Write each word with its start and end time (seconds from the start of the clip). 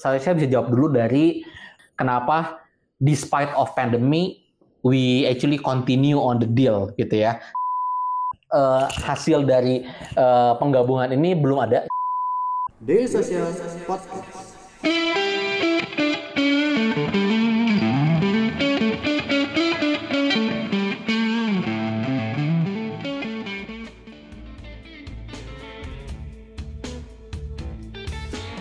Saya, 0.00 0.16
saya 0.16 0.32
bisa 0.32 0.48
jawab 0.48 0.72
dulu 0.72 0.96
dari 0.96 1.44
kenapa 1.92 2.64
despite 3.04 3.52
of 3.52 3.68
pandemic 3.76 4.40
we 4.80 5.28
actually 5.28 5.60
continue 5.60 6.16
on 6.16 6.40
the 6.40 6.48
deal 6.48 6.88
gitu 6.96 7.20
ya. 7.28 7.36
Uh, 8.48 8.88
hasil 9.04 9.44
dari 9.44 9.84
uh, 10.16 10.56
penggabungan 10.56 11.12
ini 11.12 11.36
belum 11.36 11.68
ada. 11.68 11.84
Daily 12.80 13.12
Social 13.12 13.44
Podcast. 13.84 14.56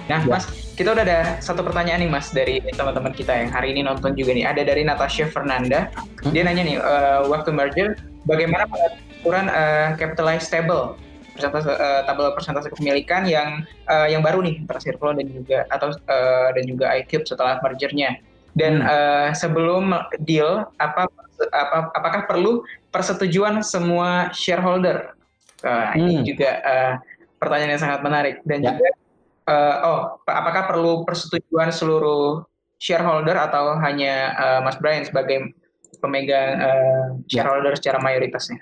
Nah, 0.10 0.26
ya. 0.26 0.36
Mas, 0.36 0.59
kita 0.80 0.96
udah 0.96 1.04
ada 1.04 1.20
satu 1.44 1.60
pertanyaan 1.60 2.08
nih 2.08 2.08
Mas 2.08 2.32
dari 2.32 2.64
teman-teman 2.72 3.12
kita 3.12 3.36
yang 3.36 3.52
hari 3.52 3.76
ini 3.76 3.84
nonton 3.84 4.16
juga 4.16 4.32
nih. 4.32 4.48
Ada 4.48 4.64
dari 4.64 4.88
Natasha 4.88 5.28
Fernanda. 5.28 5.92
Dia 6.32 6.48
nanya 6.48 6.64
nih, 6.64 6.80
uh, 6.80 7.28
waktu 7.28 7.52
merger, 7.52 8.00
bagaimana 8.24 8.64
pengaturan 8.72 9.52
uh, 9.52 10.00
capitalized 10.00 10.48
table 10.48 10.96
persentase 11.36 11.68
uh, 11.68 12.08
tabel 12.08 12.32
persentase 12.32 12.72
kepemilikan 12.72 13.28
yang 13.28 13.68
uh, 13.92 14.08
yang 14.08 14.24
baru 14.24 14.40
nih 14.40 14.64
antara 14.64 14.80
Circlo 14.80 15.12
dan 15.12 15.28
juga 15.28 15.68
atau 15.68 15.92
uh, 15.92 16.50
dan 16.56 16.64
juga 16.64 16.96
iCube 17.04 17.28
setelah 17.28 17.60
mergernya. 17.60 18.16
Dan 18.56 18.80
hmm. 18.80 18.88
uh, 18.88 19.30
sebelum 19.36 19.92
deal, 20.24 20.64
apa, 20.80 21.12
apa 21.52 21.92
apakah 21.92 22.24
perlu 22.24 22.64
persetujuan 22.96 23.60
semua 23.68 24.32
shareholder? 24.32 25.12
Uh, 25.60 25.92
hmm. 25.92 26.00
Ini 26.00 26.14
juga 26.24 26.52
uh, 26.64 26.94
pertanyaan 27.36 27.76
yang 27.76 27.84
sangat 27.84 28.00
menarik 28.00 28.40
dan 28.48 28.64
ya. 28.64 28.72
juga 28.72 28.88
uh, 29.50 29.76
oh 29.82 30.00
apakah 30.30 30.70
perlu 30.70 31.04
persetujuan 31.04 31.74
seluruh 31.74 32.46
shareholder 32.78 33.36
atau 33.36 33.76
hanya 33.82 34.38
uh, 34.38 34.60
Mas 34.64 34.78
Brian 34.78 35.04
sebagai 35.04 35.52
pemegang 36.00 36.62
uh, 36.62 37.06
shareholder 37.28 37.76
secara 37.76 38.00
mayoritasnya? 38.00 38.62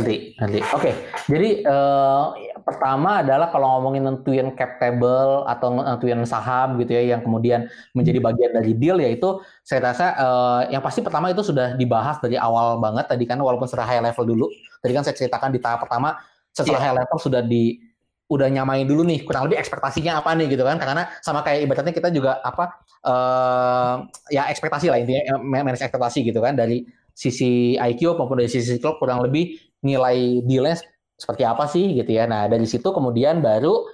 Nanti, 0.00 0.32
nanti. 0.40 0.58
Oke, 0.72 0.72
okay. 0.80 0.94
jadi 1.28 1.60
uh, 1.68 2.32
pertama 2.64 3.20
adalah 3.20 3.52
kalau 3.52 3.68
ngomongin 3.76 4.08
nentuin 4.08 4.48
cap 4.56 4.80
table 4.80 5.44
atau 5.44 5.76
nentuin 5.76 6.24
saham 6.24 6.80
gitu 6.80 6.96
ya, 6.96 7.12
yang 7.12 7.20
kemudian 7.20 7.68
menjadi 7.92 8.16
hmm. 8.16 8.28
bagian 8.32 8.50
dari 8.56 8.72
deal 8.80 8.96
yaitu 8.96 9.44
saya 9.60 9.92
rasa 9.92 10.16
uh, 10.16 10.60
yang 10.72 10.80
pasti 10.80 11.04
pertama 11.04 11.28
itu 11.28 11.44
sudah 11.44 11.76
dibahas 11.76 12.16
dari 12.16 12.40
awal 12.40 12.80
banget 12.80 13.12
tadi 13.12 13.28
kan 13.28 13.36
walaupun 13.36 13.68
secara 13.68 13.92
high 13.92 14.00
level 14.00 14.24
dulu. 14.24 14.46
Tadi 14.80 14.92
kan 14.96 15.04
saya 15.04 15.12
ceritakan 15.20 15.52
di 15.52 15.60
tahap 15.60 15.84
pertama 15.84 16.16
setelah 16.48 16.80
yeah. 16.80 16.86
high 16.88 16.96
level 17.04 17.18
sudah 17.20 17.42
di 17.44 17.89
udah 18.30 18.46
nyamain 18.46 18.86
dulu 18.86 19.02
nih 19.02 19.26
kurang 19.26 19.50
lebih 19.50 19.58
ekspektasinya 19.58 20.22
apa 20.22 20.38
nih 20.38 20.54
gitu 20.54 20.62
kan. 20.62 20.78
Karena 20.78 21.10
sama 21.18 21.42
kayak 21.42 21.66
ibaratnya 21.66 21.90
kita 21.90 22.08
juga 22.14 22.38
apa 22.40 22.78
uh, 23.02 23.94
ya 24.30 24.46
ekspektasi 24.46 24.86
lah 24.86 25.02
intinya 25.02 25.34
eh, 25.34 25.38
manage 25.42 25.82
ekspektasi 25.82 26.22
gitu 26.22 26.38
kan. 26.38 26.54
Dari 26.54 26.86
sisi 27.10 27.74
IQ 27.74 28.14
maupun 28.14 28.38
dari 28.38 28.48
sisi 28.48 28.78
klub 28.78 29.02
kurang 29.02 29.26
lebih 29.26 29.58
nilai 29.82 30.46
dealnya 30.46 30.78
seperti 31.18 31.42
apa 31.42 31.66
sih 31.66 31.98
gitu 31.98 32.14
ya. 32.14 32.30
Nah 32.30 32.46
dari 32.46 32.64
situ 32.70 32.86
kemudian 32.94 33.42
baru 33.42 33.84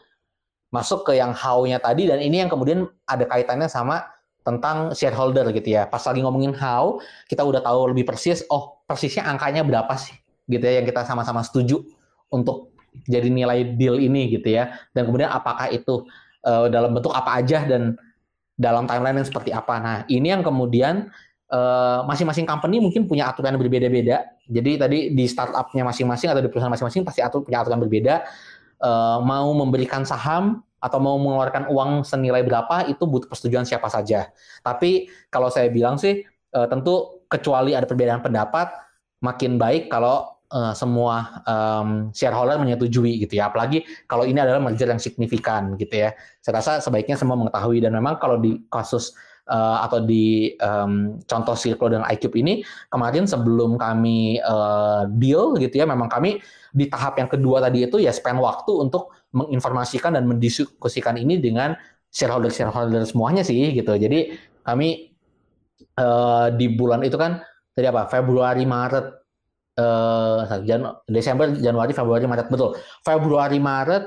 masuk 0.69 1.09
ke 1.09 1.17
yang 1.17 1.33
how-nya 1.33 1.81
tadi 1.81 2.05
dan 2.05 2.21
ini 2.21 2.45
yang 2.45 2.53
kemudian 2.53 2.85
ada 3.09 3.25
kaitannya 3.25 3.73
sama 3.73 4.05
tentang 4.45 4.93
shareholder 4.93 5.49
gitu 5.57 5.81
ya. 5.81 5.89
Pas 5.89 6.05
lagi 6.05 6.21
ngomongin 6.21 6.53
how 6.53 7.01
kita 7.27 7.41
udah 7.41 7.65
tahu 7.65 7.97
lebih 7.97 8.05
persis 8.05 8.45
oh 8.53 8.85
persisnya 8.85 9.25
angkanya 9.25 9.65
berapa 9.65 9.97
sih 9.97 10.15
gitu 10.47 10.63
ya 10.63 10.79
yang 10.79 10.87
kita 10.87 11.03
sama-sama 11.03 11.43
setuju 11.43 11.83
untuk 12.31 12.76
jadi 13.05 13.29
nilai 13.29 13.77
deal 13.77 14.01
ini 14.01 14.33
gitu 14.33 14.49
ya. 14.57 14.73
Dan 14.97 15.11
kemudian 15.11 15.29
apakah 15.29 15.69
itu 15.69 16.09
uh, 16.47 16.67
dalam 16.73 16.97
bentuk 16.97 17.13
apa 17.13 17.43
aja 17.43 17.69
dan 17.69 17.99
dalam 18.57 18.89
timeline 18.89 19.21
yang 19.21 19.29
seperti 19.29 19.53
apa. 19.53 19.75
Nah 19.77 19.97
ini 20.09 20.33
yang 20.33 20.41
kemudian 20.41 21.13
uh, 21.53 22.01
masing-masing 22.09 22.49
company 22.49 22.81
mungkin 22.81 23.05
punya 23.05 23.29
aturan 23.29 23.55
yang 23.55 23.63
berbeda-beda. 23.63 24.27
Jadi 24.47 24.71
tadi 24.81 24.99
di 25.13 25.25
startupnya 25.29 25.85
masing-masing 25.85 26.33
atau 26.33 26.41
di 26.41 26.49
perusahaan 26.49 26.73
masing-masing 26.73 27.03
pasti 27.05 27.21
atur 27.21 27.45
punya 27.45 27.61
aturan 27.63 27.83
berbeda. 27.83 28.25
Uh, 28.77 29.21
mau 29.25 29.53
memberikan 29.57 30.05
saham 30.05 30.61
atau 30.77 31.01
mau 31.01 31.17
mengeluarkan 31.17 31.73
uang 31.73 32.05
senilai 32.05 32.45
berapa 32.45 32.85
itu 32.87 33.03
butuh 33.09 33.29
persetujuan 33.29 33.65
siapa 33.65 33.89
saja. 33.89 34.29
Tapi 34.61 35.09
kalau 35.33 35.49
saya 35.49 35.73
bilang 35.73 35.97
sih 35.97 36.23
uh, 36.53 36.69
tentu 36.69 37.25
kecuali 37.27 37.75
ada 37.75 37.89
perbedaan 37.89 38.23
pendapat 38.23 38.71
makin 39.25 39.57
baik 39.57 39.89
kalau 39.89 40.36
uh, 40.53 40.75
semua 40.75 41.43
um, 41.47 42.11
shareholder 42.15 42.59
menyetujui 42.61 43.23
gitu 43.27 43.39
ya. 43.39 43.51
Apalagi 43.51 43.87
kalau 44.07 44.27
ini 44.27 44.39
adalah 44.39 44.63
merger 44.63 44.91
yang 44.91 45.03
signifikan 45.03 45.75
gitu 45.81 46.07
ya. 46.07 46.15
Saya 46.43 46.61
rasa 46.61 46.73
sebaiknya 46.83 47.19
semua 47.19 47.35
mengetahui 47.39 47.83
dan 47.83 47.95
memang 47.95 48.19
kalau 48.19 48.39
di 48.39 48.63
kasus 48.71 49.15
uh, 49.51 49.83
atau 49.87 50.03
di 50.03 50.55
um, 50.63 51.19
contoh 51.25 51.55
Circle 51.55 51.99
dan 51.99 52.03
iCube 52.15 52.37
ini 52.39 52.63
kemarin 52.91 53.25
sebelum 53.27 53.79
kami 53.79 54.39
uh, 54.43 55.07
deal 55.17 55.55
gitu 55.59 55.83
ya, 55.83 55.87
memang 55.87 56.11
kami 56.11 56.39
di 56.77 56.87
tahap 56.93 57.17
yang 57.17 57.31
kedua 57.31 57.65
tadi 57.65 57.89
itu 57.89 57.97
ya 58.03 58.13
spend 58.13 58.39
waktu 58.43 58.69
untuk 58.75 59.15
menginformasikan 59.33 60.15
dan 60.15 60.29
mendiskusikan 60.29 61.17
ini 61.17 61.41
dengan 61.41 61.75
shareholder 62.13 62.53
shareholder 62.53 63.03
semuanya 63.05 63.43
sih 63.45 63.73
gitu. 63.73 63.97
Jadi 63.97 64.37
kami 64.65 65.13
uh, 66.01 66.49
di 66.53 66.67
bulan 66.73 67.05
itu 67.05 67.17
kan 67.17 67.41
tadi 67.77 67.87
apa 67.89 68.09
Februari 68.09 68.65
Maret 68.65 69.26
uh, 69.79 70.61
Jan 70.65 70.83
Desember, 71.09 71.53
Januari, 71.57 71.93
Februari, 71.93 72.25
Maret. 72.25 72.49
Betul. 72.49 72.77
Februari, 73.05 73.59
Maret, 73.61 74.05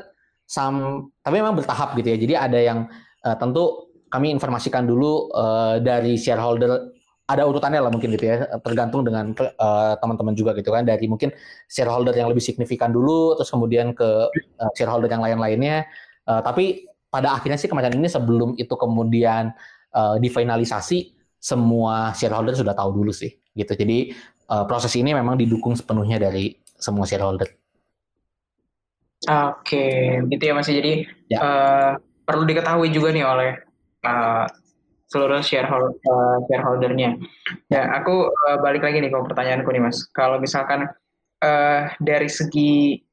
sam 0.49 1.05
tapi 1.21 1.35
memang 1.39 1.57
bertahap 1.57 1.93
gitu 1.97 2.13
ya. 2.13 2.17
Jadi 2.17 2.33
ada 2.33 2.59
yang 2.59 2.79
uh, 3.25 3.35
tentu 3.37 3.93
kami 4.09 4.33
informasikan 4.33 4.89
dulu 4.89 5.29
uh, 5.33 5.77
dari 5.77 6.17
shareholder 6.17 6.97
ada 7.29 7.45
urutannya 7.45 7.77
lah 7.77 7.93
mungkin 7.93 8.17
gitu 8.17 8.25
ya. 8.25 8.49
Tergantung 8.65 9.05
dengan 9.05 9.29
uh, 9.37 9.93
teman-teman 10.01 10.33
juga 10.33 10.57
gitu 10.57 10.73
kan. 10.73 10.81
Dari 10.81 11.05
mungkin 11.05 11.29
shareholder 11.69 12.17
yang 12.17 12.33
lebih 12.33 12.41
signifikan 12.41 12.89
dulu 12.89 13.37
terus 13.37 13.53
kemudian 13.53 13.93
ke 13.93 14.09
uh, 14.33 14.71
shareholder 14.73 15.05
yang 15.05 15.21
lain-lainnya. 15.21 15.85
Uh, 16.25 16.41
tapi 16.41 16.89
pada 17.13 17.37
akhirnya 17.37 17.61
sih 17.61 17.69
kemarin 17.69 17.93
ini 17.93 18.09
sebelum 18.09 18.57
itu 18.57 18.73
kemudian 18.73 19.53
uh, 19.93 20.17
difinalisasi 20.17 21.13
semua 21.37 22.11
shareholder 22.17 22.57
sudah 22.57 22.73
tahu 22.73 22.97
dulu 22.97 23.13
sih 23.13 23.29
gitu. 23.53 23.77
Jadi 23.77 24.17
uh, 24.49 24.65
proses 24.65 24.91
ini 24.97 25.13
memang 25.13 25.37
didukung 25.37 25.77
sepenuhnya 25.77 26.17
dari 26.17 26.57
semua 26.75 27.05
shareholder. 27.05 27.47
Oke, 29.27 30.15
gitu 30.31 30.43
ya 30.43 30.53
masih 30.55 30.73
jadi 30.79 30.93
ya. 31.27 31.37
uh, 31.43 31.91
perlu 32.23 32.47
diketahui 32.47 32.87
juga 32.89 33.11
nih 33.11 33.25
oleh 33.27 33.51
uh, 34.07 34.47
seluruh 35.11 35.43
shareholder 35.43 35.91
uh, 36.07 36.37
shareholdernya. 36.47 37.19
Ya, 37.67 37.83
aku 37.99 38.31
uh, 38.31 38.57
balik 38.63 38.85
lagi 38.85 39.03
nih 39.03 39.11
ke 39.11 39.17
pertanyaanku 39.19 39.69
nih 39.75 39.83
mas. 39.83 40.07
Kalau 40.15 40.39
misalkan 40.39 40.87
uh, 41.43 41.81
dari 41.99 42.29
segi 42.31 43.03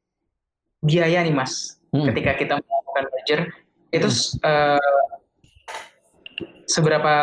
biaya 0.78 1.26
nih 1.26 1.34
mas, 1.34 1.82
hmm. 1.91 2.06
ketika 2.12 2.32
kita 2.38 2.54
melakukan 2.62 3.04
merger 3.10 3.41
itu 3.91 4.06
hmm. 4.06 4.47
uh, 4.47 5.10
seberapa 6.70 7.14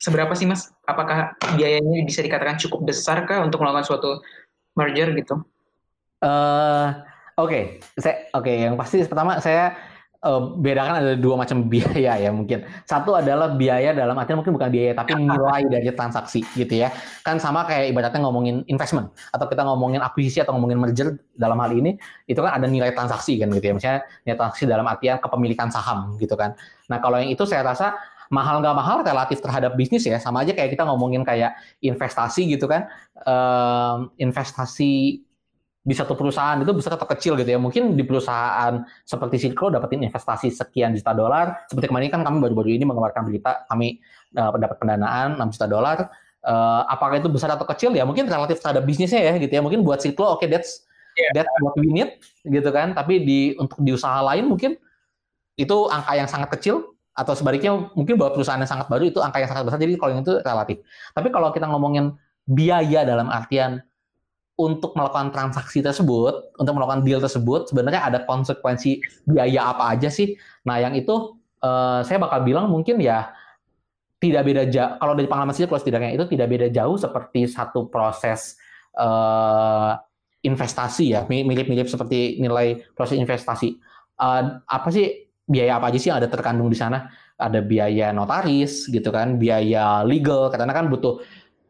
seberapa 0.00 0.32
sih 0.32 0.48
mas? 0.48 0.72
Apakah 0.86 1.34
biayanya 1.58 2.06
bisa 2.06 2.22
dikatakan 2.22 2.56
cukup 2.62 2.86
besar 2.86 3.26
kah 3.26 3.42
untuk 3.42 3.58
melakukan 3.60 3.84
suatu 3.84 4.22
merger 4.78 5.10
gitu? 5.18 5.42
Uh, 6.22 6.94
Oke, 7.36 7.52
okay. 7.84 8.00
saya 8.00 8.32
oke 8.32 8.48
okay. 8.48 8.64
yang 8.64 8.80
pasti 8.80 9.04
pertama 9.04 9.36
saya 9.44 9.76
uh, 10.24 10.56
bedakan 10.56 11.04
ada 11.04 11.12
dua 11.20 11.36
macam 11.36 11.60
biaya 11.72 12.16
ya 12.16 12.30
mungkin. 12.32 12.64
Satu 12.88 13.12
adalah 13.12 13.52
biaya 13.52 13.92
dalam 13.92 14.16
artian 14.16 14.40
mungkin 14.40 14.56
bukan 14.56 14.72
biaya 14.72 14.96
tapi 14.96 15.20
nilai 15.20 15.68
dari 15.68 15.92
transaksi 15.92 16.40
gitu 16.56 16.80
ya. 16.80 16.88
Kan 17.20 17.36
sama 17.36 17.68
kayak 17.68 17.92
ibaratnya 17.92 18.24
ngomongin 18.24 18.64
investment 18.72 19.12
atau 19.36 19.46
kita 19.52 19.68
ngomongin 19.68 20.00
akuisisi 20.00 20.40
atau 20.40 20.56
ngomongin 20.56 20.80
merger 20.80 21.20
dalam 21.36 21.60
hal 21.60 21.76
ini 21.76 22.00
itu 22.24 22.40
kan 22.40 22.56
ada 22.56 22.64
nilai 22.64 22.96
transaksi 22.96 23.36
kan 23.36 23.52
gitu 23.52 23.66
ya. 23.68 23.74
Misalnya 23.76 24.00
nilai 24.24 24.36
transaksi 24.40 24.64
dalam 24.64 24.86
artian 24.88 25.20
kepemilikan 25.20 25.68
saham 25.68 26.16
gitu 26.16 26.34
kan. 26.40 26.56
Nah, 26.88 26.98
kalau 27.04 27.20
yang 27.20 27.28
itu 27.28 27.44
saya 27.44 27.60
rasa 27.60 28.00
mahal 28.30 28.58
nggak 28.58 28.76
mahal 28.76 28.96
relatif 29.02 29.38
terhadap 29.38 29.78
bisnis 29.78 30.06
ya. 30.06 30.18
Sama 30.18 30.42
aja 30.42 30.52
kayak 30.52 30.74
kita 30.74 30.82
ngomongin 30.86 31.22
kayak 31.22 31.54
investasi 31.82 32.50
gitu 32.50 32.66
kan. 32.66 32.90
Um, 33.22 34.10
investasi 34.18 35.22
di 35.86 35.94
satu 35.94 36.18
perusahaan 36.18 36.58
itu 36.58 36.74
besar 36.74 36.98
atau 36.98 37.06
kecil 37.06 37.38
gitu 37.38 37.46
ya. 37.46 37.58
Mungkin 37.62 37.94
di 37.94 38.02
perusahaan 38.02 38.82
seperti 39.06 39.38
Silko 39.38 39.70
dapetin 39.70 40.02
investasi 40.02 40.50
sekian 40.50 40.98
juta 40.98 41.14
dolar. 41.14 41.62
Seperti 41.70 41.86
kemarin 41.86 42.10
kan 42.10 42.26
kami 42.26 42.42
baru-baru 42.42 42.74
ini 42.74 42.82
mengeluarkan 42.82 43.22
berita 43.22 43.62
kami 43.70 44.02
uh, 44.34 44.50
dapat 44.58 44.76
pendanaan 44.82 45.38
6 45.38 45.54
juta 45.54 45.66
dolar. 45.70 45.98
Uh, 46.42 46.82
apakah 46.90 47.22
itu 47.22 47.30
besar 47.30 47.54
atau 47.54 47.66
kecil? 47.66 47.94
Ya 47.94 48.02
mungkin 48.02 48.26
relatif 48.26 48.58
terhadap 48.58 48.82
bisnisnya 48.82 49.22
ya 49.22 49.38
gitu 49.38 49.52
ya. 49.54 49.62
Mungkin 49.62 49.86
buat 49.86 50.02
Silko 50.02 50.26
oke 50.26 50.42
okay, 50.42 50.50
that's 50.50 50.82
yeah. 51.14 51.30
that's 51.30 51.50
what 51.62 51.78
we 51.78 51.86
need 51.86 52.18
gitu 52.42 52.70
kan. 52.74 52.90
Tapi 52.90 53.22
di 53.22 53.38
untuk 53.54 53.78
di 53.78 53.94
usaha 53.94 54.18
lain 54.26 54.50
mungkin 54.50 54.74
itu 55.54 55.76
angka 55.86 56.12
yang 56.18 56.28
sangat 56.28 56.50
kecil 56.58 56.95
atau 57.16 57.32
sebaliknya 57.32 57.72
mungkin 57.96 58.20
buat 58.20 58.36
perusahaan 58.36 58.60
yang 58.60 58.68
sangat 58.68 58.92
baru 58.92 59.08
itu 59.08 59.24
angka 59.24 59.40
yang 59.40 59.48
sangat 59.48 59.64
besar 59.64 59.80
jadi 59.80 59.96
kalau 59.96 60.12
yang 60.12 60.22
itu 60.22 60.36
relatif. 60.44 60.76
Tapi 61.16 61.28
kalau 61.32 61.48
kita 61.48 61.64
ngomongin 61.64 62.12
biaya 62.44 63.08
dalam 63.08 63.32
artian 63.32 63.80
untuk 64.56 64.92
melakukan 64.96 65.32
transaksi 65.32 65.80
tersebut 65.80 66.56
untuk 66.60 66.72
melakukan 66.76 67.04
deal 67.04 67.20
tersebut 67.20 67.72
sebenarnya 67.72 68.04
ada 68.04 68.18
konsekuensi 68.28 69.00
biaya 69.24 69.72
apa 69.72 69.96
aja 69.96 70.12
sih? 70.12 70.36
Nah 70.68 70.76
yang 70.76 70.92
itu 70.92 71.40
uh, 71.64 72.04
saya 72.04 72.20
bakal 72.20 72.44
bilang 72.44 72.68
mungkin 72.68 73.00
ya 73.00 73.32
tidak 74.20 74.48
beda 74.48 74.62
jauh 74.68 74.96
kalau 75.00 75.12
dari 75.12 75.28
pengalaman 75.28 75.52
saya 75.56 75.68
kalau 75.68 75.80
setidaknya 75.80 76.16
itu 76.16 76.24
tidak 76.28 76.48
beda 76.52 76.66
jauh 76.72 76.96
seperti 76.96 77.48
satu 77.48 77.88
proses 77.88 78.56
uh, 78.96 79.96
investasi 80.40 81.16
ya 81.16 81.24
mirip-mirip 81.28 81.88
seperti 81.88 82.40
nilai 82.40 82.80
proses 82.92 83.16
investasi. 83.16 83.76
Uh, 84.16 84.64
apa 84.64 84.88
sih 84.88 85.25
biaya 85.46 85.78
apa 85.78 85.94
aja 85.94 85.98
sih 85.98 86.08
yang 86.10 86.18
ada 86.18 86.28
terkandung 86.28 86.68
di 86.68 86.78
sana? 86.78 87.08
Ada 87.38 87.62
biaya 87.62 88.10
notaris 88.10 88.90
gitu 88.90 89.08
kan 89.14 89.38
biaya 89.38 90.02
legal 90.02 90.50
karena 90.50 90.74
kan 90.74 90.90
butuh 90.90 91.22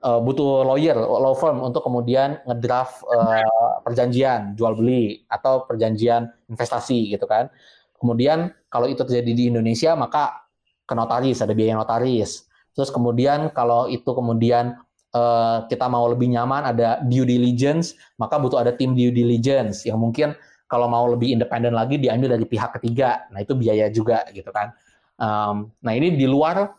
uh, 0.02 0.20
butuh 0.20 0.64
lawyer 0.64 0.96
law 0.96 1.36
firm 1.36 1.60
untuk 1.60 1.84
kemudian 1.84 2.40
ngedraft 2.48 3.04
uh, 3.06 3.82
perjanjian 3.84 4.56
jual 4.56 4.74
beli 4.74 5.24
atau 5.28 5.68
perjanjian 5.68 6.26
investasi 6.48 7.12
gitu 7.12 7.28
kan. 7.28 7.52
Kemudian 7.96 8.52
kalau 8.68 8.88
itu 8.88 9.04
terjadi 9.04 9.32
di 9.32 9.44
Indonesia 9.52 9.92
maka 9.96 10.48
ke 10.86 10.94
notaris 10.96 11.44
ada 11.44 11.52
biaya 11.52 11.76
notaris. 11.76 12.48
Terus 12.76 12.92
kemudian 12.92 13.52
kalau 13.56 13.88
itu 13.88 14.08
kemudian 14.12 14.76
uh, 15.16 15.64
kita 15.66 15.88
mau 15.88 16.04
lebih 16.06 16.28
nyaman 16.32 16.76
ada 16.76 17.00
due 17.04 17.24
diligence 17.24 17.96
maka 18.20 18.36
butuh 18.36 18.60
ada 18.60 18.72
tim 18.76 18.92
due 18.92 19.10
diligence 19.10 19.88
yang 19.88 19.96
mungkin 19.96 20.36
kalau 20.66 20.90
mau 20.90 21.06
lebih 21.06 21.34
independen 21.34 21.74
lagi 21.74 21.98
diambil 21.98 22.38
dari 22.38 22.46
pihak 22.46 22.78
ketiga 22.78 23.26
nah 23.30 23.42
itu 23.42 23.54
biaya 23.54 23.90
juga 23.90 24.26
gitu 24.30 24.50
kan 24.50 24.74
um, 25.18 25.70
nah 25.80 25.92
ini 25.94 26.14
di 26.14 26.26
luar 26.26 26.76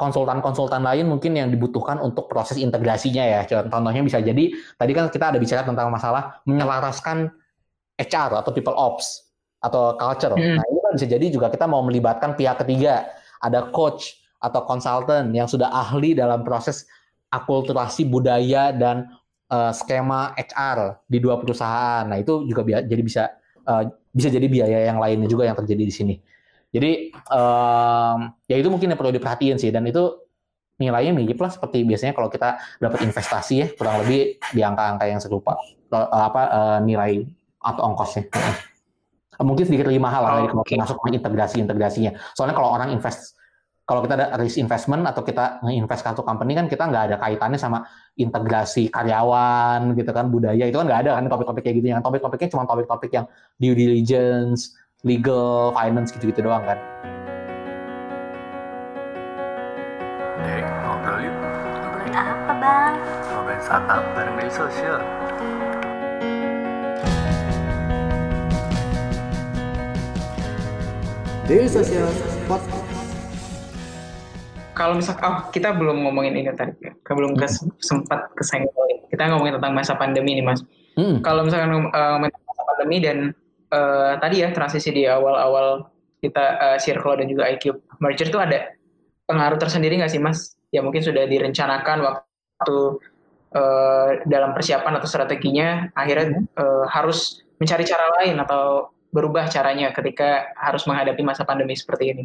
konsultan-konsultan 0.00 0.80
lain 0.80 1.12
mungkin 1.12 1.36
yang 1.36 1.52
dibutuhkan 1.52 2.00
untuk 2.00 2.24
proses 2.24 2.56
integrasinya 2.56 3.20
ya. 3.20 3.40
Contohnya 3.44 4.00
bisa 4.00 4.16
jadi 4.24 4.48
tadi 4.80 4.92
kan 4.96 5.12
kita 5.12 5.36
ada 5.36 5.36
bicara 5.36 5.60
tentang 5.60 5.92
masalah 5.92 6.40
menyelaraskan 6.48 7.28
HR 8.00 8.40
atau 8.40 8.50
people 8.56 8.72
ops 8.72 9.28
atau 9.60 9.92
culture. 10.00 10.32
Hmm. 10.32 10.56
Nah, 10.56 10.64
ini 10.64 10.78
kan 10.80 10.92
bisa 10.96 11.04
jadi 11.04 11.28
juga 11.28 11.52
kita 11.52 11.68
mau 11.68 11.84
melibatkan 11.84 12.32
pihak 12.32 12.64
ketiga, 12.64 13.12
ada 13.44 13.68
coach 13.68 14.16
atau 14.40 14.64
konsultan 14.64 15.36
yang 15.36 15.44
sudah 15.44 15.68
ahli 15.68 16.16
dalam 16.16 16.40
proses 16.40 16.88
akulturasi 17.28 18.08
budaya 18.08 18.72
dan 18.72 19.04
uh, 19.50 19.72
skema 19.74 20.32
HR 20.38 21.04
di 21.04 21.18
dua 21.18 21.36
perusahaan. 21.36 22.06
Nah, 22.06 22.16
itu 22.22 22.46
juga 22.46 22.62
jadi 22.64 23.02
bisa 23.02 23.34
uh, 23.66 23.84
bisa 24.10 24.30
jadi 24.30 24.46
biaya 24.46 24.78
yang 24.90 24.98
lainnya 24.98 25.26
juga 25.26 25.46
yang 25.46 25.58
terjadi 25.58 25.82
di 25.82 25.94
sini. 25.94 26.14
Jadi 26.70 27.10
um, 27.34 28.30
ya 28.46 28.56
itu 28.56 28.70
mungkin 28.70 28.94
yang 28.94 28.98
perlu 28.98 29.10
diperhatiin 29.10 29.58
sih 29.58 29.74
dan 29.74 29.82
itu 29.90 30.22
nilainya 30.78 31.12
mirip 31.12 31.36
lah 31.42 31.50
seperti 31.50 31.84
biasanya 31.84 32.14
kalau 32.14 32.30
kita 32.30 32.56
dapat 32.80 33.04
investasi 33.04 33.54
ya 33.58 33.66
kurang 33.74 34.00
lebih 34.06 34.40
di 34.54 34.60
angka-angka 34.64 35.04
yang 35.04 35.20
serupa 35.20 35.58
apa 35.92 36.42
uh, 36.48 36.78
nilai 36.80 37.26
atau 37.60 37.82
ongkosnya. 37.90 38.30
Mungkin 39.40 39.64
sedikit 39.66 39.88
lebih 39.88 40.04
mahal 40.04 40.20
lah 40.20 40.32
kalau 40.52 40.62
okay. 40.62 40.76
masuk 40.76 41.00
integrasi 41.10 41.64
integrasinya. 41.64 42.12
Soalnya 42.36 42.54
kalau 42.54 42.76
orang 42.76 42.92
invest 42.92 43.39
kalau 43.90 44.06
kita 44.06 44.14
ada 44.14 44.38
risk 44.38 44.62
investment 44.62 45.02
atau 45.02 45.26
kita 45.26 45.58
nge-invest 45.66 46.06
kartu 46.06 46.22
company 46.22 46.54
kan 46.54 46.70
kita 46.70 46.86
nggak 46.86 47.10
ada 47.10 47.16
kaitannya 47.18 47.58
sama 47.58 47.82
integrasi 48.14 48.86
karyawan 48.86 49.98
gitu 49.98 50.14
kan 50.14 50.30
budaya 50.30 50.62
itu 50.62 50.78
kan 50.78 50.86
nggak 50.86 51.00
ada 51.02 51.18
kan 51.18 51.26
topik-topik 51.26 51.66
kayak 51.66 51.82
gitu 51.82 51.90
yang 51.90 51.98
topik-topiknya 51.98 52.54
cuma 52.54 52.70
topik-topik 52.70 53.10
yang 53.10 53.26
due 53.58 53.74
diligence 53.74 54.78
legal, 55.02 55.74
finance 55.74 56.14
gitu-gitu 56.14 56.46
doang 56.46 56.62
kan. 56.62 56.78
Dek, 60.38 60.64
ngobrol 60.86 61.18
yuk. 61.26 61.34
Ngobrolin 61.82 62.14
apa 62.14 62.52
bang? 62.62 62.94
Ngobrolin 63.26 63.60
startup 63.66 64.02
bareng 64.14 64.34
media 64.38 64.54
sosial. 64.54 65.02
Daily 71.50 71.66
Social 71.66 72.06
Podcast. 72.46 72.79
Kalau 74.80 74.96
misal, 74.96 75.12
oh 75.20 75.52
kita 75.52 75.76
belum 75.76 76.08
ngomongin 76.08 76.40
ini 76.40 76.48
tadi, 76.56 76.72
kita 76.80 77.12
belum 77.12 77.36
kes, 77.36 77.68
sempat 77.84 78.32
kesenggol. 78.32 79.04
Kita 79.12 79.28
ngomongin 79.28 79.60
tentang 79.60 79.76
masa 79.76 79.92
pandemi 79.92 80.40
nih 80.40 80.44
mas. 80.48 80.64
Hmm. 80.96 81.20
Kalau 81.20 81.44
misalkan 81.44 81.92
uh, 81.92 82.16
masa 82.16 82.62
pandemi 82.64 82.96
dan 83.04 83.36
uh, 83.76 84.16
tadi 84.16 84.40
ya 84.40 84.48
transisi 84.56 84.88
di 84.88 85.04
awal-awal 85.04 85.84
kita 86.24 86.56
uh, 86.56 86.78
Circle 86.80 87.20
dan 87.20 87.28
juga 87.28 87.44
IQ 87.52 87.76
merger 88.00 88.32
itu 88.32 88.40
ada 88.40 88.72
pengaruh 89.28 89.60
tersendiri 89.60 90.00
nggak 90.00 90.16
sih 90.16 90.20
mas? 90.20 90.56
Ya 90.72 90.80
mungkin 90.80 91.04
sudah 91.04 91.28
direncanakan 91.28 92.00
waktu 92.00 92.76
uh, 93.52 94.10
dalam 94.24 94.56
persiapan 94.56 94.96
atau 94.96 95.08
strateginya 95.12 95.92
akhirnya 95.92 96.40
uh, 96.56 96.88
harus 96.88 97.44
mencari 97.60 97.84
cara 97.84 98.08
lain 98.16 98.40
atau 98.40 98.88
berubah 99.12 99.44
caranya 99.52 99.92
ketika 99.92 100.56
harus 100.56 100.88
menghadapi 100.88 101.20
masa 101.20 101.44
pandemi 101.44 101.76
seperti 101.76 102.16
ini. 102.16 102.24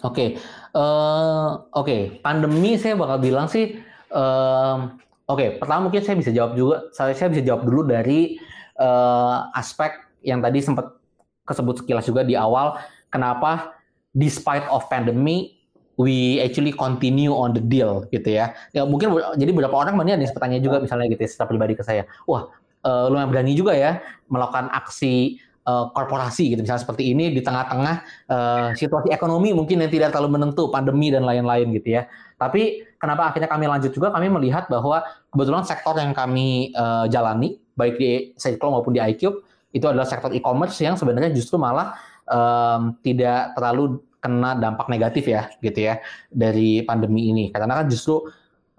Oke, 0.00 0.16
okay. 0.16 0.28
uh, 0.72 1.60
oke, 1.76 1.84
okay. 1.84 2.00
pandemi 2.24 2.80
saya 2.80 2.96
bakal 2.96 3.20
bilang 3.20 3.52
sih, 3.52 3.76
uh, 4.16 4.96
oke, 5.28 5.36
okay. 5.36 5.48
pertama 5.60 5.92
mungkin 5.92 6.00
saya 6.00 6.16
bisa 6.16 6.32
jawab 6.32 6.56
juga, 6.56 6.88
saya, 6.96 7.12
bisa 7.12 7.44
jawab 7.44 7.68
dulu 7.68 7.84
dari 7.84 8.40
uh, 8.80 9.52
aspek 9.52 9.92
yang 10.24 10.40
tadi 10.40 10.64
sempat 10.64 10.96
kesebut 11.44 11.84
sekilas 11.84 12.08
juga 12.08 12.24
di 12.24 12.32
awal, 12.32 12.80
kenapa 13.12 13.76
despite 14.16 14.64
of 14.72 14.88
pandemic 14.88 15.60
we 16.00 16.40
actually 16.40 16.72
continue 16.72 17.36
on 17.36 17.52
the 17.52 17.60
deal 17.60 18.08
gitu 18.08 18.40
ya. 18.40 18.56
Ya 18.72 18.88
mungkin 18.88 19.12
jadi 19.36 19.52
beberapa 19.52 19.76
orang 19.84 20.00
banyak 20.00 20.16
yang 20.16 20.32
bertanya 20.32 20.58
juga 20.64 20.80
misalnya 20.80 21.12
gitu 21.12 21.20
ya, 21.20 21.28
secara 21.28 21.52
pribadi 21.52 21.76
ke 21.76 21.84
saya, 21.84 22.08
wah 22.24 22.48
uh, 22.88 23.04
lumayan 23.12 23.28
berani 23.28 23.52
juga 23.52 23.76
ya 23.76 24.00
melakukan 24.32 24.72
aksi 24.72 25.36
uh, 25.66 25.90
korporasi 25.92 26.54
gitu. 26.54 26.60
Misalnya 26.64 26.82
seperti 26.84 27.12
ini 27.12 27.34
di 27.34 27.40
tengah-tengah 27.44 27.96
uh, 28.30 28.68
situasi 28.72 29.12
ekonomi 29.12 29.52
mungkin 29.52 29.82
yang 29.82 29.92
tidak 29.92 30.14
terlalu 30.14 30.40
menentu 30.40 30.68
pandemi 30.72 31.12
dan 31.12 31.26
lain-lain 31.26 31.72
gitu 31.76 32.00
ya. 32.00 32.08
Tapi 32.40 32.84
kenapa 32.96 33.32
akhirnya 33.32 33.50
kami 33.50 33.68
lanjut 33.68 33.92
juga? 33.92 34.12
Kami 34.14 34.32
melihat 34.32 34.68
bahwa 34.72 35.04
kebetulan 35.28 35.64
sektor 35.68 35.94
yang 36.00 36.16
kami 36.16 36.72
uh, 36.72 37.04
jalani 37.10 37.60
baik 37.76 37.96
di 37.96 38.10
Cyclo 38.36 38.72
maupun 38.72 38.96
di 38.96 39.00
iCube 39.00 39.44
itu 39.70 39.86
adalah 39.86 40.04
sektor 40.08 40.34
e-commerce 40.34 40.76
yang 40.82 40.98
sebenarnya 40.98 41.30
justru 41.30 41.54
malah 41.54 41.94
um, 42.26 42.98
tidak 43.00 43.54
terlalu 43.54 44.02
kena 44.20 44.52
dampak 44.58 44.86
negatif 44.92 45.32
ya 45.32 45.48
gitu 45.64 45.80
ya 45.88 46.02
dari 46.28 46.84
pandemi 46.84 47.32
ini. 47.32 47.44
Karena 47.54 47.80
kan 47.80 47.86
justru 47.88 48.28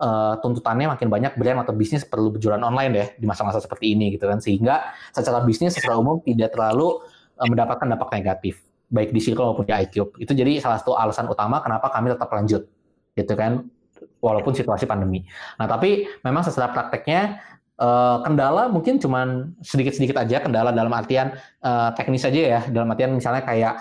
uh, 0.01 0.33
tuntutannya 0.41 0.89
makin 0.89 1.07
banyak 1.07 1.37
brand 1.37 1.61
atau 1.61 1.73
bisnis 1.77 2.01
perlu 2.03 2.33
berjualan 2.33 2.59
online 2.59 2.93
ya 2.97 3.05
di 3.15 3.25
masa-masa 3.29 3.61
seperti 3.61 3.93
ini 3.93 4.17
gitu 4.17 4.25
kan 4.25 4.41
sehingga 4.41 4.91
secara 5.13 5.45
bisnis 5.45 5.77
secara 5.77 6.01
umum 6.01 6.19
tidak 6.25 6.57
terlalu 6.57 6.99
uh, 7.37 7.47
mendapatkan 7.47 7.85
dampak 7.85 8.09
negatif 8.17 8.65
baik 8.91 9.13
di 9.15 9.21
Circle 9.23 9.53
maupun 9.53 9.63
di 9.63 9.71
iCube 9.71 10.17
itu 10.19 10.33
jadi 10.33 10.59
salah 10.59 10.81
satu 10.81 10.97
alasan 10.97 11.29
utama 11.29 11.61
kenapa 11.63 11.87
kami 11.93 12.11
tetap 12.11 12.27
lanjut 12.33 12.65
gitu 13.15 13.33
kan 13.37 13.69
walaupun 14.19 14.53
situasi 14.53 14.89
pandemi. 14.89 15.23
Nah 15.61 15.69
tapi 15.69 16.09
memang 16.25 16.41
secara 16.43 16.73
prakteknya 16.73 17.39
uh, 17.79 18.19
kendala 18.25 18.67
mungkin 18.67 18.99
cuman 18.99 19.55
sedikit-sedikit 19.63 20.17
aja 20.19 20.43
kendala 20.43 20.73
dalam 20.73 20.91
artian 20.91 21.37
teknis 21.95 22.25
aja 22.25 22.41
ya 22.41 22.61
dalam 22.69 22.89
artian 22.91 23.15
misalnya 23.15 23.45
kayak 23.45 23.79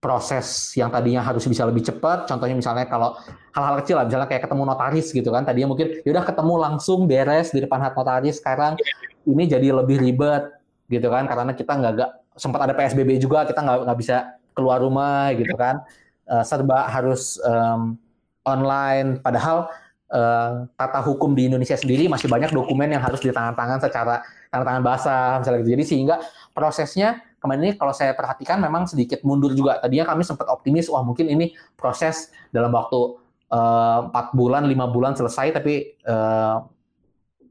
proses 0.00 0.72
yang 0.80 0.88
tadinya 0.88 1.20
harus 1.20 1.44
bisa 1.44 1.68
lebih 1.68 1.84
cepat 1.84 2.24
contohnya 2.24 2.56
misalnya 2.56 2.88
kalau 2.88 3.20
hal-hal 3.52 3.84
kecil 3.84 4.00
lah 4.00 4.08
misalnya 4.08 4.28
kayak 4.32 4.48
ketemu 4.48 4.62
notaris 4.64 5.12
gitu 5.12 5.28
kan 5.28 5.44
tadinya 5.44 5.76
mungkin 5.76 6.00
yaudah 6.08 6.24
ketemu 6.24 6.54
langsung 6.56 7.04
beres 7.04 7.52
di 7.52 7.60
depan 7.60 7.84
hat 7.84 7.92
notaris 7.92 8.40
sekarang 8.40 8.80
ini 9.28 9.44
jadi 9.44 9.76
lebih 9.76 10.00
ribet 10.00 10.56
gitu 10.88 11.04
kan 11.12 11.28
karena 11.28 11.52
kita 11.52 11.72
nggak 11.76 11.92
gak, 12.00 12.10
sempat 12.40 12.60
ada 12.64 12.72
PSBB 12.72 13.20
juga 13.20 13.44
kita 13.44 13.60
nggak 13.60 13.78
nggak 13.86 13.98
bisa 14.00 14.16
keluar 14.56 14.80
rumah 14.80 15.36
gitu 15.36 15.52
kan 15.54 15.84
uh, 16.32 16.42
serba 16.48 16.88
harus 16.88 17.36
um, 17.44 18.00
online 18.48 19.20
padahal 19.20 19.68
uh, 20.10 20.64
tata 20.80 21.00
hukum 21.04 21.36
di 21.36 21.52
Indonesia 21.52 21.78
sendiri 21.78 22.08
masih 22.10 22.26
banyak 22.26 22.50
dokumen 22.50 22.90
yang 22.90 23.04
harus 23.04 23.22
ditangan-tangan 23.22 23.78
secara 23.84 24.24
tanda 24.50 24.64
tangan 24.66 24.82
basah 24.82 25.38
misalnya 25.38 25.58
gitu. 25.62 25.72
Jadi 25.78 25.84
sehingga 25.86 26.16
prosesnya 26.52 27.22
kemarin 27.40 27.60
ini 27.66 27.72
kalau 27.74 27.96
saya 27.96 28.12
perhatikan 28.12 28.60
memang 28.60 28.86
sedikit 28.86 29.24
mundur 29.24 29.56
juga. 29.56 29.80
Tadinya 29.80 30.12
kami 30.12 30.22
sempat 30.22 30.46
optimis 30.52 30.86
wah 30.92 31.00
mungkin 31.00 31.26
ini 31.26 31.56
proses 31.74 32.30
dalam 32.52 32.70
waktu 32.70 33.18
eh, 33.50 33.98
empat 34.06 34.26
uh, 34.30 34.34
bulan 34.36 34.68
lima 34.68 34.86
bulan 34.86 35.16
selesai 35.16 35.56
tapi 35.56 35.98
uh, 36.06 36.62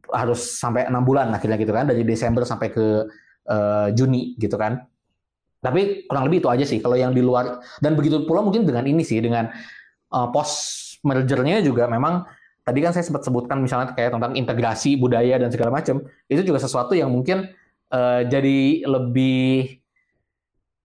harus 0.10 0.58
sampai 0.58 0.90
enam 0.90 1.06
bulan 1.06 1.30
akhirnya 1.34 1.58
gitu 1.62 1.74
kan 1.74 1.86
dari 1.86 2.02
Desember 2.06 2.46
sampai 2.46 2.70
ke 2.70 2.86
uh, 3.50 3.88
Juni 3.92 4.38
gitu 4.38 4.56
kan. 4.56 4.86
Tapi 5.60 6.08
kurang 6.08 6.32
lebih 6.32 6.40
itu 6.40 6.48
aja 6.48 6.64
sih 6.64 6.80
kalau 6.80 6.96
yang 6.96 7.12
di 7.12 7.20
luar 7.20 7.60
dan 7.84 7.98
begitu 8.00 8.24
pula 8.24 8.40
mungkin 8.40 8.64
dengan 8.64 8.88
ini 8.88 9.04
sih 9.04 9.20
dengan 9.20 9.52
uh, 10.14 10.28
post 10.32 10.88
mergernya 11.04 11.60
juga 11.60 11.88
memang 11.92 12.24
tadi 12.64 12.80
kan 12.86 12.94
saya 12.94 13.04
sempat 13.04 13.26
sebutkan 13.26 13.60
misalnya 13.60 13.92
kayak 13.98 14.14
tentang 14.14 14.38
integrasi 14.38 14.96
budaya 15.00 15.42
dan 15.42 15.50
segala 15.50 15.74
macam 15.74 16.06
itu 16.30 16.42
juga 16.46 16.62
sesuatu 16.62 16.94
yang 16.94 17.10
mungkin 17.10 17.50
uh, 17.94 18.22
jadi 18.26 18.86
lebih 18.86 19.80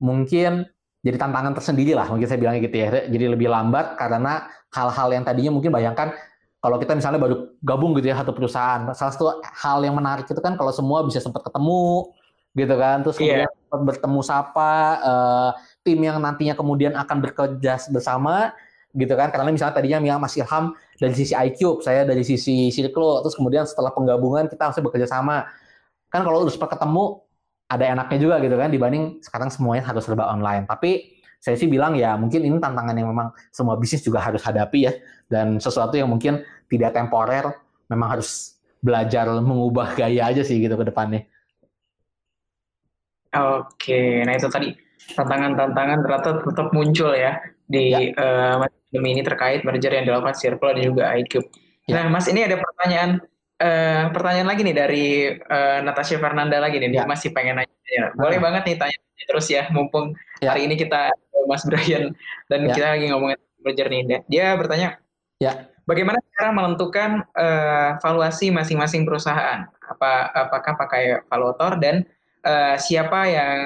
mungkin 0.03 0.69
jadi 1.05 1.17
tantangan 1.21 1.53
tersendiri 1.53 1.93
lah 1.93 2.09
mungkin 2.09 2.25
saya 2.25 2.41
bilangnya 2.41 2.65
gitu 2.65 2.77
ya. 2.81 2.89
Jadi 3.09 3.25
lebih 3.29 3.49
lambat 3.53 4.01
karena 4.01 4.49
hal-hal 4.73 5.09
yang 5.13 5.25
tadinya 5.25 5.53
mungkin 5.53 5.71
bayangkan 5.71 6.17
kalau 6.65 6.81
kita 6.81 6.97
misalnya 6.97 7.21
baru 7.21 7.53
gabung 7.61 7.93
gitu 8.01 8.09
ya 8.09 8.17
satu 8.17 8.33
perusahaan 8.33 8.89
salah 8.97 9.13
satu 9.13 9.37
hal 9.45 9.85
yang 9.85 9.93
menarik 9.93 10.25
itu 10.25 10.41
kan 10.41 10.57
kalau 10.57 10.73
semua 10.73 11.05
bisa 11.05 11.21
sempat 11.21 11.45
ketemu 11.45 12.09
gitu 12.57 12.75
kan 12.81 13.05
terus 13.05 13.21
Iya. 13.21 13.45
kemudian 13.45 13.83
bertemu 13.85 14.21
sapa 14.25 14.73
eh, 15.05 15.51
tim 15.85 16.01
yang 16.01 16.17
nantinya 16.25 16.57
kemudian 16.57 16.97
akan 16.97 17.17
bekerja 17.21 17.77
bersama 17.93 18.57
gitu 18.97 19.13
kan. 19.13 19.29
Karena 19.29 19.53
misalnya 19.53 19.75
tadinya 19.77 19.99
Mia 20.01 20.17
Mas 20.17 20.39
Ilham 20.41 20.73
dari 20.97 21.13
sisi 21.13 21.35
iCube 21.37 21.83
saya 21.85 22.07
dari 22.09 22.25
sisi 22.25 22.73
Circlo 22.73 23.21
terus 23.21 23.37
kemudian 23.37 23.69
setelah 23.69 23.93
penggabungan 23.93 24.49
kita 24.49 24.71
harus 24.71 24.79
bekerja 24.81 25.11
sama 25.11 25.45
kan 26.15 26.23
kalau 26.23 26.47
udah 26.47 26.55
sempat 26.55 26.79
ketemu 26.79 27.27
ada 27.67 27.85
enaknya 27.91 28.19
juga 28.23 28.39
gitu 28.39 28.55
kan 28.55 28.71
dibanding 28.71 29.19
sekarang 29.19 29.51
semuanya 29.51 29.83
harus 29.91 30.07
serba 30.07 30.31
online 30.31 30.63
tapi 30.71 31.19
saya 31.43 31.59
sih 31.59 31.67
bilang 31.67 31.99
ya 31.99 32.15
mungkin 32.15 32.47
ini 32.47 32.57
tantangan 32.63 32.95
yang 32.95 33.11
memang 33.11 33.35
semua 33.51 33.75
bisnis 33.75 34.07
juga 34.07 34.23
harus 34.23 34.39
hadapi 34.47 34.87
ya 34.87 34.93
dan 35.27 35.59
sesuatu 35.59 35.99
yang 35.99 36.07
mungkin 36.07 36.47
tidak 36.71 36.95
temporer 36.95 37.51
memang 37.91 38.15
harus 38.15 38.55
belajar 38.79 39.27
mengubah 39.43 39.99
gaya 39.99 40.31
aja 40.31 40.47
sih 40.47 40.63
gitu 40.63 40.79
ke 40.79 40.87
depannya 40.87 41.27
Oke, 43.35 44.23
nah 44.23 44.39
itu 44.39 44.47
tadi 44.47 44.71
tantangan-tantangan 45.19 46.07
ternyata 46.07 46.31
tetap 46.47 46.71
muncul 46.71 47.11
ya 47.19 47.43
di 47.67 48.15
Ya. 48.15 48.63
pandemi 48.63 49.19
ini 49.19 49.27
terkait 49.27 49.67
merger 49.67 49.91
yang 49.91 50.07
dilakukan 50.07 50.39
Circle 50.39 50.71
dan 50.79 50.83
juga 50.87 51.11
iCube. 51.19 51.51
Ya. 51.91 52.07
Nah, 52.07 52.15
Mas 52.15 52.31
ini 52.31 52.47
ada 52.47 52.55
pertanyaan 52.55 53.19
eh, 53.59 54.05
pertanyaan 54.11 54.49
lagi 54.51 54.63
nih 54.67 54.77
dari 54.77 55.05
eh, 55.37 55.79
Natasha 55.83 56.19
Fernanda 56.19 56.59
lagi 56.59 56.79
nih, 56.79 56.91
dia 56.91 57.03
Ya. 57.03 57.07
masih 57.07 57.31
pengen 57.31 57.59
nanya. 57.59 58.11
Boleh 58.19 58.39
Ah. 58.39 58.43
banget 58.43 58.63
nih 58.67 58.77
tanya 58.81 58.97
terus 59.25 59.47
ya, 59.49 59.71
mumpung 59.71 60.13
Ya. 60.43 60.53
hari 60.53 60.67
ini 60.69 60.75
kita 60.77 61.09
Mas 61.47 61.63
Brian 61.65 62.13
dan 62.51 62.61
Ya. 62.67 62.73
kita 62.75 62.87
lagi 62.99 63.07
ngomongin 63.13 63.39
merger 63.65 63.89
nih. 63.89 64.03
Dia- 64.05 64.25
Dia 64.29 64.47
bertanya, 64.57 64.89
Ya. 65.41 65.69
bagaimana 65.85 66.19
cara 66.35 66.51
menentukan 66.53 67.25
eh, 67.33 67.91
valuasi 68.01 68.51
masing-masing 68.51 69.05
perusahaan? 69.07 69.65
Apa 69.85 70.33
apakah 70.33 70.75
pakai 70.77 71.23
valuator 71.29 71.77
dan 71.79 72.05
eh, 72.45 72.77
siapa 72.77 73.25
yang 73.29 73.57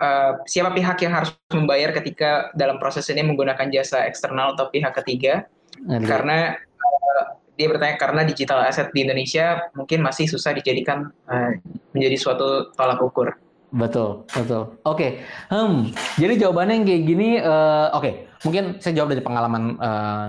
eh, 0.00 0.32
siapa 0.48 0.72
pihak 0.72 0.96
yang 1.04 1.12
harus 1.12 1.36
membayar 1.52 1.92
ketika 1.92 2.48
dalam 2.56 2.80
proses 2.80 3.04
ini 3.12 3.20
menggunakan 3.20 3.68
jasa 3.68 4.08
eksternal 4.08 4.56
atau 4.56 4.72
pihak 4.72 4.96
ketiga? 5.04 5.44
Karena 5.84 6.56
eh, 6.56 7.24
dia 7.60 7.68
bertanya 7.68 8.00
karena 8.00 8.24
digital 8.24 8.64
asset 8.64 8.88
di 8.96 9.04
Indonesia 9.04 9.60
mungkin 9.76 10.00
masih 10.00 10.24
susah 10.24 10.56
dijadikan 10.56 11.12
eh, 11.28 11.60
menjadi 11.92 12.16
suatu 12.16 12.72
tolak 12.72 13.04
ukur. 13.04 13.36
Betul, 13.70 14.24
betul. 14.32 14.80
Oke, 14.82 15.22
hmm, 15.52 15.92
jadi 16.16 16.40
jawabannya 16.40 16.74
yang 16.80 16.86
kayak 16.88 17.02
gini, 17.04 17.28
eh, 17.36 17.86
oke, 17.92 18.10
mungkin 18.48 18.80
saya 18.80 18.96
jawab 18.96 19.12
dari 19.12 19.22
pengalaman 19.22 19.62
eh, 19.76 20.28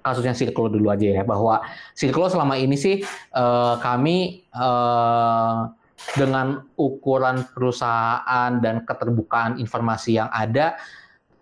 kasusnya 0.00 0.32
Circlo 0.32 0.72
dulu 0.72 0.88
aja 0.88 1.20
ya, 1.20 1.22
bahwa 1.26 1.60
Circlo 1.92 2.30
selama 2.30 2.56
ini 2.56 2.78
sih 2.78 3.02
eh, 3.34 3.74
kami 3.82 4.46
eh, 4.46 5.58
dengan 6.16 6.64
ukuran 6.80 7.44
perusahaan 7.52 8.56
dan 8.64 8.88
keterbukaan 8.88 9.60
informasi 9.60 10.16
yang 10.16 10.30
ada 10.32 10.80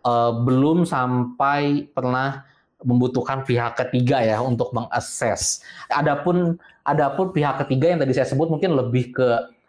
eh, 0.02 0.32
belum 0.34 0.82
sampai 0.82 1.86
pernah 1.92 2.42
membutuhkan 2.82 3.42
pihak 3.42 3.74
ketiga 3.74 4.22
ya 4.22 4.38
untuk 4.38 4.70
mengakses. 4.70 5.66
Adapun 5.90 6.58
adapun 6.86 7.34
pihak 7.34 7.66
ketiga 7.66 7.90
yang 7.90 8.00
tadi 8.02 8.14
saya 8.14 8.28
sebut 8.30 8.46
mungkin 8.46 8.78
lebih 8.78 9.14
ke 9.14 9.28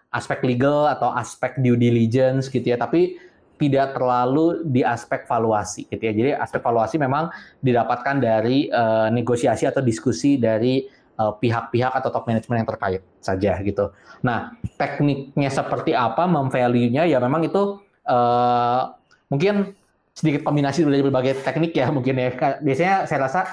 aspek 0.10 0.42
legal 0.46 0.90
atau 0.90 1.14
aspek 1.14 1.58
due 1.62 1.78
diligence 1.78 2.50
gitu 2.50 2.66
ya, 2.66 2.78
tapi 2.78 3.18
tidak 3.60 3.92
terlalu 3.98 4.64
di 4.64 4.82
aspek 4.86 5.28
valuasi 5.28 5.86
gitu 5.92 6.00
ya. 6.00 6.14
Jadi 6.16 6.32
aspek 6.38 6.62
valuasi 6.64 6.96
memang 6.96 7.28
didapatkan 7.60 8.16
dari 8.18 8.72
eh, 8.72 9.08
negosiasi 9.12 9.68
atau 9.68 9.84
diskusi 9.84 10.40
dari 10.40 10.86
eh, 11.20 11.34
pihak-pihak 11.36 11.92
atau 11.92 12.10
top 12.10 12.30
manajemen 12.30 12.64
yang 12.64 12.70
terkait 12.70 13.02
saja 13.20 13.60
gitu. 13.60 13.92
Nah, 14.24 14.56
tekniknya 14.80 15.52
seperti 15.52 15.92
apa, 15.92 16.24
memvalue-nya 16.26 17.10
ya 17.10 17.20
memang 17.20 17.44
itu 17.44 17.84
eh, 18.08 18.82
mungkin 19.28 19.76
sedikit 20.20 20.44
kombinasi 20.44 20.84
dari 20.84 21.00
berbagai 21.00 21.48
teknik 21.48 21.72
ya 21.72 21.88
mungkin 21.88 22.20
ya. 22.20 22.60
Biasanya 22.60 23.08
saya 23.08 23.20
rasa 23.24 23.48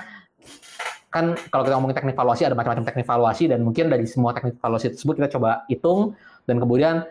kan 1.15 1.39
kalau 1.55 1.63
kita 1.63 1.75
ngomongin 1.79 1.97
teknik 1.97 2.19
valuasi 2.19 2.43
ada 2.43 2.59
macam-macam 2.59 2.83
teknik 2.83 3.07
valuasi 3.07 3.47
dan 3.47 3.63
mungkin 3.63 3.87
dari 3.87 4.05
semua 4.11 4.35
teknik 4.35 4.59
valuasi 4.59 4.91
tersebut 4.99 5.15
kita 5.23 5.39
coba 5.39 5.63
hitung 5.71 6.19
dan 6.51 6.59
kemudian 6.59 7.07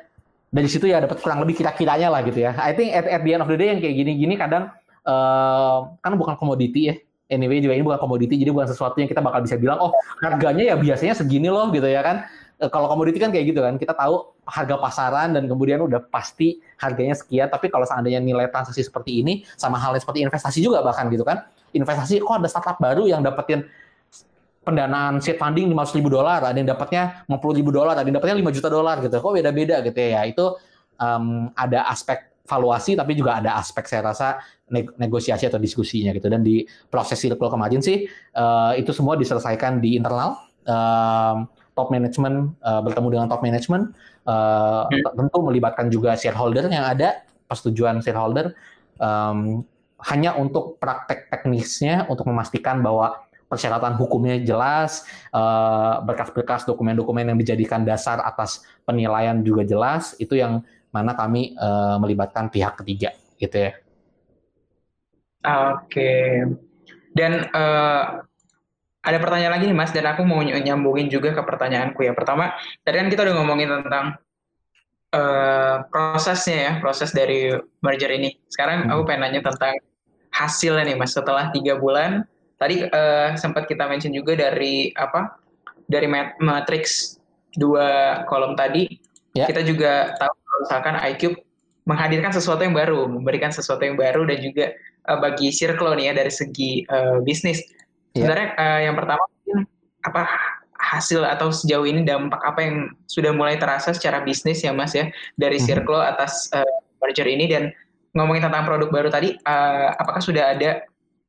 dari 0.52 0.68
situ 0.68 0.92
ya 0.92 1.00
dapat 1.00 1.24
kurang 1.24 1.40
lebih 1.42 1.64
kira-kiranya 1.64 2.12
lah 2.12 2.20
gitu 2.28 2.44
ya. 2.44 2.52
I 2.60 2.76
think 2.76 2.92
at, 2.92 3.08
at 3.08 3.24
the 3.24 3.32
end 3.32 3.42
of 3.42 3.50
the 3.50 3.56
day 3.56 3.72
yang 3.72 3.80
kayak 3.80 3.96
gini-gini 3.96 4.36
kadang 4.36 4.76
eh, 5.08 5.78
kan 6.04 6.12
bukan 6.20 6.36
komoditi 6.36 6.92
ya. 6.92 6.96
Anyway 7.26 7.58
juga 7.64 7.74
ini 7.74 7.82
bukan 7.82 7.98
komoditi 7.98 8.38
jadi 8.38 8.54
bukan 8.54 8.70
sesuatu 8.70 9.02
yang 9.02 9.10
kita 9.10 9.24
bakal 9.24 9.42
bisa 9.42 9.58
bilang 9.58 9.82
oh 9.82 9.96
harganya 10.22 10.62
ya 10.62 10.76
biasanya 10.78 11.16
segini 11.16 11.48
loh 11.48 11.72
gitu 11.72 11.88
ya 11.88 12.04
kan. 12.04 12.28
Eh, 12.56 12.72
kalau 12.72 12.88
komoditi 12.88 13.20
kan 13.20 13.36
kayak 13.36 13.52
gitu 13.52 13.60
kan 13.60 13.76
kita 13.76 13.92
tahu 13.92 14.32
harga 14.48 14.80
pasaran 14.80 15.36
dan 15.36 15.44
kemudian 15.44 15.84
udah 15.84 16.00
pasti 16.08 16.64
harganya 16.80 17.12
sekian 17.12 17.52
tapi 17.52 17.68
kalau 17.68 17.84
seandainya 17.84 18.24
nilai 18.24 18.48
transaksi 18.48 18.80
seperti 18.80 19.20
ini 19.20 19.44
sama 19.60 19.76
halnya 19.76 20.00
seperti 20.00 20.24
investasi 20.24 20.64
juga 20.64 20.80
bahkan 20.80 21.12
gitu 21.12 21.28
kan 21.28 21.44
investasi 21.76 22.24
kok 22.24 22.40
ada 22.40 22.48
startup 22.48 22.80
baru 22.80 23.12
yang 23.12 23.20
dapetin 23.20 23.68
pendanaan 24.66 25.20
seed 25.20 25.38
funding 25.38 25.70
500 25.70 25.98
ribu 26.02 26.10
dolar, 26.10 26.42
ada 26.42 26.58
yang 26.58 26.66
dapatnya 26.66 27.28
50 27.30 27.60
ribu 27.62 27.70
dolar, 27.70 27.94
ada 27.94 28.08
yang 28.08 28.18
dapatnya 28.18 28.42
5 28.42 28.58
juta 28.58 28.68
dolar 28.74 28.98
gitu. 28.98 29.14
Kok 29.22 29.34
beda-beda 29.38 29.78
gitu 29.86 30.00
ya. 30.02 30.26
Itu 30.26 30.58
um, 30.98 31.54
ada 31.54 31.86
aspek 31.86 32.34
valuasi 32.50 32.98
tapi 32.98 33.14
juga 33.14 33.42
ada 33.42 33.58
aspek 33.62 33.86
saya 33.86 34.10
rasa 34.10 34.42
negosiasi 34.98 35.46
atau 35.46 35.62
diskusinya 35.62 36.10
gitu. 36.18 36.26
Dan 36.34 36.42
di 36.42 36.66
proses 36.90 37.22
circle 37.22 37.54
kemarin 37.54 37.86
sih 37.86 38.10
uh, 38.34 38.74
itu 38.74 38.90
semua 38.90 39.14
diselesaikan 39.14 39.78
di 39.78 40.02
internal. 40.02 40.42
Um, 40.66 41.46
top 41.76 41.92
management 41.92 42.56
uh, 42.64 42.80
bertemu 42.82 43.08
dengan 43.20 43.28
top 43.28 43.44
management 43.44 43.92
uh, 44.26 44.88
tentu 44.90 45.38
melibatkan 45.44 45.92
juga 45.92 46.16
shareholder 46.16 46.72
yang 46.72 46.88
ada 46.88 47.28
persetujuan 47.46 48.00
shareholder 48.02 48.56
um, 48.98 49.62
hanya 50.02 50.34
untuk 50.40 50.80
praktek 50.80 51.30
teknisnya 51.30 52.08
untuk 52.08 52.28
memastikan 52.32 52.80
bahwa 52.80 53.26
persyaratan 53.46 53.94
hukumnya 53.96 54.42
jelas, 54.42 55.06
berkas-berkas 56.04 56.66
dokumen-dokumen 56.66 57.30
yang 57.30 57.38
dijadikan 57.40 57.86
dasar 57.86 58.20
atas 58.26 58.66
penilaian 58.84 59.40
juga 59.46 59.64
jelas, 59.64 60.18
itu 60.18 60.36
yang 60.36 60.66
mana 60.90 61.14
kami 61.14 61.54
uh, 61.60 61.96
melibatkan 62.02 62.50
pihak 62.50 62.80
ketiga, 62.82 63.14
gitu 63.38 63.70
ya. 63.70 63.72
Oke. 65.46 66.42
Dan 67.16 67.48
uh, 67.54 68.26
ada 69.06 69.18
pertanyaan 69.22 69.54
lagi 69.54 69.70
nih 69.70 69.78
Mas, 69.78 69.94
dan 69.94 70.10
aku 70.10 70.26
mau 70.26 70.42
nyambungin 70.42 71.08
juga 71.08 71.32
ke 71.32 71.42
pertanyaanku 71.46 72.02
ya. 72.02 72.18
Pertama, 72.18 72.58
tadi 72.82 72.96
kan 72.98 73.08
kita 73.14 73.22
udah 73.22 73.36
ngomongin 73.38 73.70
tentang 73.70 74.18
uh, 75.14 75.86
prosesnya 75.94 76.58
ya, 76.58 76.72
proses 76.82 77.14
dari 77.14 77.54
merger 77.86 78.10
ini. 78.10 78.34
Sekarang 78.50 78.90
hmm. 78.90 78.92
aku 78.98 79.02
pengen 79.06 79.30
nanya 79.30 79.42
tentang 79.46 79.78
hasilnya 80.34 80.90
nih 80.90 80.98
Mas, 80.98 81.14
setelah 81.14 81.54
tiga 81.54 81.78
bulan 81.78 82.26
tadi 82.56 82.88
uh, 82.88 83.36
sempat 83.36 83.68
kita 83.68 83.88
mention 83.88 84.16
juga 84.16 84.36
dari 84.36 84.92
apa 84.96 85.40
dari 85.86 86.08
matrix 86.40 87.16
dua 87.56 88.24
kolom 88.28 88.56
tadi 88.56 88.88
yeah. 89.36 89.48
kita 89.48 89.64
juga 89.64 90.16
tahu 90.18 90.34
misalkan 90.64 90.96
iCube 91.16 91.38
menghadirkan 91.86 92.32
sesuatu 92.34 92.66
yang 92.66 92.74
baru 92.74 93.06
memberikan 93.06 93.54
sesuatu 93.54 93.84
yang 93.86 94.00
baru 94.00 94.26
dan 94.26 94.40
juga 94.42 94.66
uh, 95.12 95.20
bagi 95.20 95.52
Circle 95.54 95.94
nih 96.00 96.12
ya 96.12 96.14
dari 96.18 96.32
segi 96.34 96.88
uh, 96.90 97.22
bisnis 97.22 97.62
yeah. 98.16 98.24
sebenarnya 98.24 98.50
uh, 98.56 98.80
yang 98.82 98.96
pertama 98.96 99.24
apa 100.06 100.24
hasil 100.76 101.26
atau 101.26 101.50
sejauh 101.50 101.88
ini 101.88 102.06
dampak 102.06 102.40
apa 102.46 102.60
yang 102.62 102.76
sudah 103.10 103.34
mulai 103.34 103.58
terasa 103.58 103.92
secara 103.92 104.22
bisnis 104.22 104.62
ya 104.62 104.72
Mas 104.72 104.94
ya 104.96 105.10
dari 105.36 105.58
Circle 105.60 105.98
mm 105.98 106.06
-hmm. 106.06 106.14
atas 106.16 106.48
uh, 106.54 106.78
merger 107.04 107.28
ini 107.28 107.46
dan 107.50 107.74
ngomongin 108.16 108.48
tentang 108.48 108.64
produk 108.64 108.90
baru 108.92 109.10
tadi 109.12 109.36
uh, 109.44 109.94
apakah 110.00 110.24
sudah 110.24 110.56
ada 110.56 110.84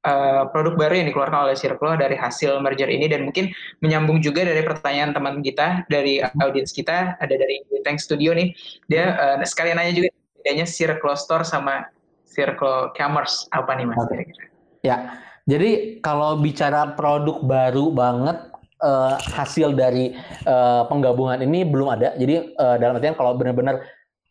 Uh, 0.06 0.46
produk 0.54 0.78
baru 0.78 1.02
yang 1.02 1.10
dikeluarkan 1.10 1.50
oleh 1.50 1.58
Circle 1.58 1.98
dari 1.98 2.14
hasil 2.14 2.62
merger 2.62 2.86
ini 2.86 3.10
dan 3.10 3.26
mungkin 3.26 3.50
menyambung 3.82 4.22
juga 4.22 4.46
dari 4.46 4.62
pertanyaan 4.62 5.10
teman 5.10 5.42
kita 5.42 5.82
dari 5.90 6.22
audiens 6.22 6.70
kita 6.70 7.18
ada 7.18 7.34
dari 7.34 7.58
Tank 7.82 7.98
Studio 7.98 8.30
nih 8.30 8.54
dia 8.86 9.18
uh, 9.18 9.42
sekalian 9.42 9.82
nanya 9.82 9.98
juga 9.98 10.14
bedanya 10.38 10.62
Circle 10.62 11.18
Store 11.18 11.42
sama 11.42 11.90
Circle 12.22 12.94
Commerce 12.94 13.50
apa 13.50 13.74
nih 13.74 13.86
mas? 13.90 13.98
Okay. 14.06 14.30
Ya 14.86 15.25
jadi 15.46 16.02
kalau 16.02 16.42
bicara 16.42 16.98
produk 16.98 17.38
baru 17.46 17.94
banget 17.94 18.50
uh, 18.82 19.14
hasil 19.30 19.78
dari 19.78 20.10
uh, 20.42 20.82
penggabungan 20.90 21.38
ini 21.46 21.62
belum 21.62 21.86
ada. 21.86 22.18
Jadi 22.18 22.50
uh, 22.58 22.76
dalam 22.82 22.98
artian 22.98 23.14
kalau 23.14 23.38
benar-benar 23.38 23.78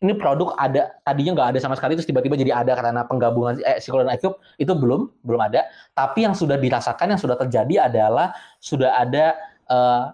ini 0.04 0.12
produk 0.12 0.52
ada 0.60 0.92
tadinya 1.08 1.32
nggak 1.32 1.48
ada 1.56 1.58
sama 1.64 1.72
sekali 1.72 1.96
terus 1.96 2.04
tiba-tiba 2.04 2.36
jadi 2.36 2.52
ada 2.52 2.76
karena 2.76 3.08
penggabungan 3.08 3.64
eh, 3.64 3.80
Circle 3.80 4.04
dan 4.04 4.12
iCube 4.20 4.36
itu 4.60 4.72
belum 4.76 5.08
belum 5.24 5.40
ada. 5.40 5.64
Tapi 5.96 6.28
yang 6.28 6.36
sudah 6.36 6.60
dirasakan 6.60 7.16
yang 7.16 7.20
sudah 7.20 7.40
terjadi 7.40 7.88
adalah 7.88 8.36
sudah 8.60 9.00
ada 9.00 9.40
uh, 9.72 10.12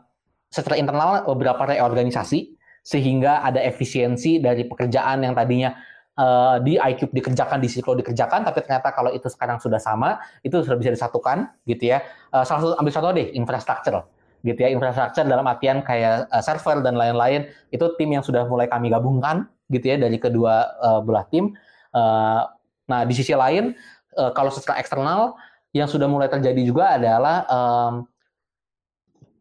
secara 0.54 0.78
internal 0.78 1.26
beberapa 1.26 1.66
reorganisasi 1.66 2.54
sehingga 2.86 3.42
ada 3.42 3.58
efisiensi 3.58 4.38
dari 4.38 4.70
pekerjaan 4.70 5.26
yang 5.26 5.34
tadinya 5.34 5.74
uh, 6.18 6.56
di 6.60 6.76
iCube 6.76 7.12
dikerjakan 7.12 7.58
di 7.62 7.68
Circle 7.70 8.00
dikerjakan 8.02 8.44
tapi 8.44 8.64
ternyata 8.64 8.92
kalau 8.92 9.12
itu 9.12 9.28
sekarang 9.30 9.60
sudah 9.62 9.78
sama 9.78 10.20
itu 10.44 10.60
sudah 10.60 10.76
bisa 10.80 10.90
disatukan 10.92 11.48
gitu 11.64 11.92
ya 11.94 12.04
uh, 12.34 12.44
salah 12.44 12.60
satu 12.60 12.74
ambil 12.80 12.92
contoh 12.92 13.12
deh 13.16 13.28
infrastruktur 13.36 13.94
gitu 14.42 14.58
ya 14.58 14.68
infrastruktur 14.74 15.24
dalam 15.24 15.46
artian 15.46 15.80
kayak 15.86 16.26
uh, 16.28 16.42
server 16.42 16.82
dan 16.82 16.98
lain-lain 16.98 17.46
itu 17.70 17.84
tim 17.96 18.10
yang 18.10 18.24
sudah 18.26 18.44
mulai 18.44 18.66
kami 18.66 18.90
gabungkan 18.90 19.46
gitu 19.70 19.94
ya 19.94 19.96
dari 19.96 20.18
kedua 20.20 20.68
uh, 20.82 21.00
belah 21.00 21.24
tim. 21.30 21.54
Uh, 21.94 22.44
nah 22.90 23.06
di 23.08 23.14
sisi 23.16 23.32
lain 23.32 23.72
uh, 24.18 24.30
kalau 24.34 24.52
secara 24.52 24.82
eksternal 24.82 25.38
yang 25.72 25.88
sudah 25.88 26.04
mulai 26.04 26.28
terjadi 26.28 26.60
juga 26.60 27.00
adalah 27.00 27.48
um, 27.48 27.94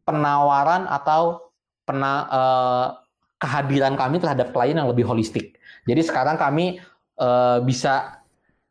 penawaran 0.08 0.88
atau 0.88 1.52
pena, 1.84 2.14
uh, 2.32 2.88
kehadiran 3.42 4.00
kami 4.00 4.22
terhadap 4.22 4.54
klien 4.56 4.78
yang 4.78 4.88
lebih 4.88 5.04
holistik. 5.04 5.60
Jadi 5.86 6.02
sekarang 6.06 6.38
kami 6.38 6.78
uh, 7.18 7.60
bisa 7.66 8.22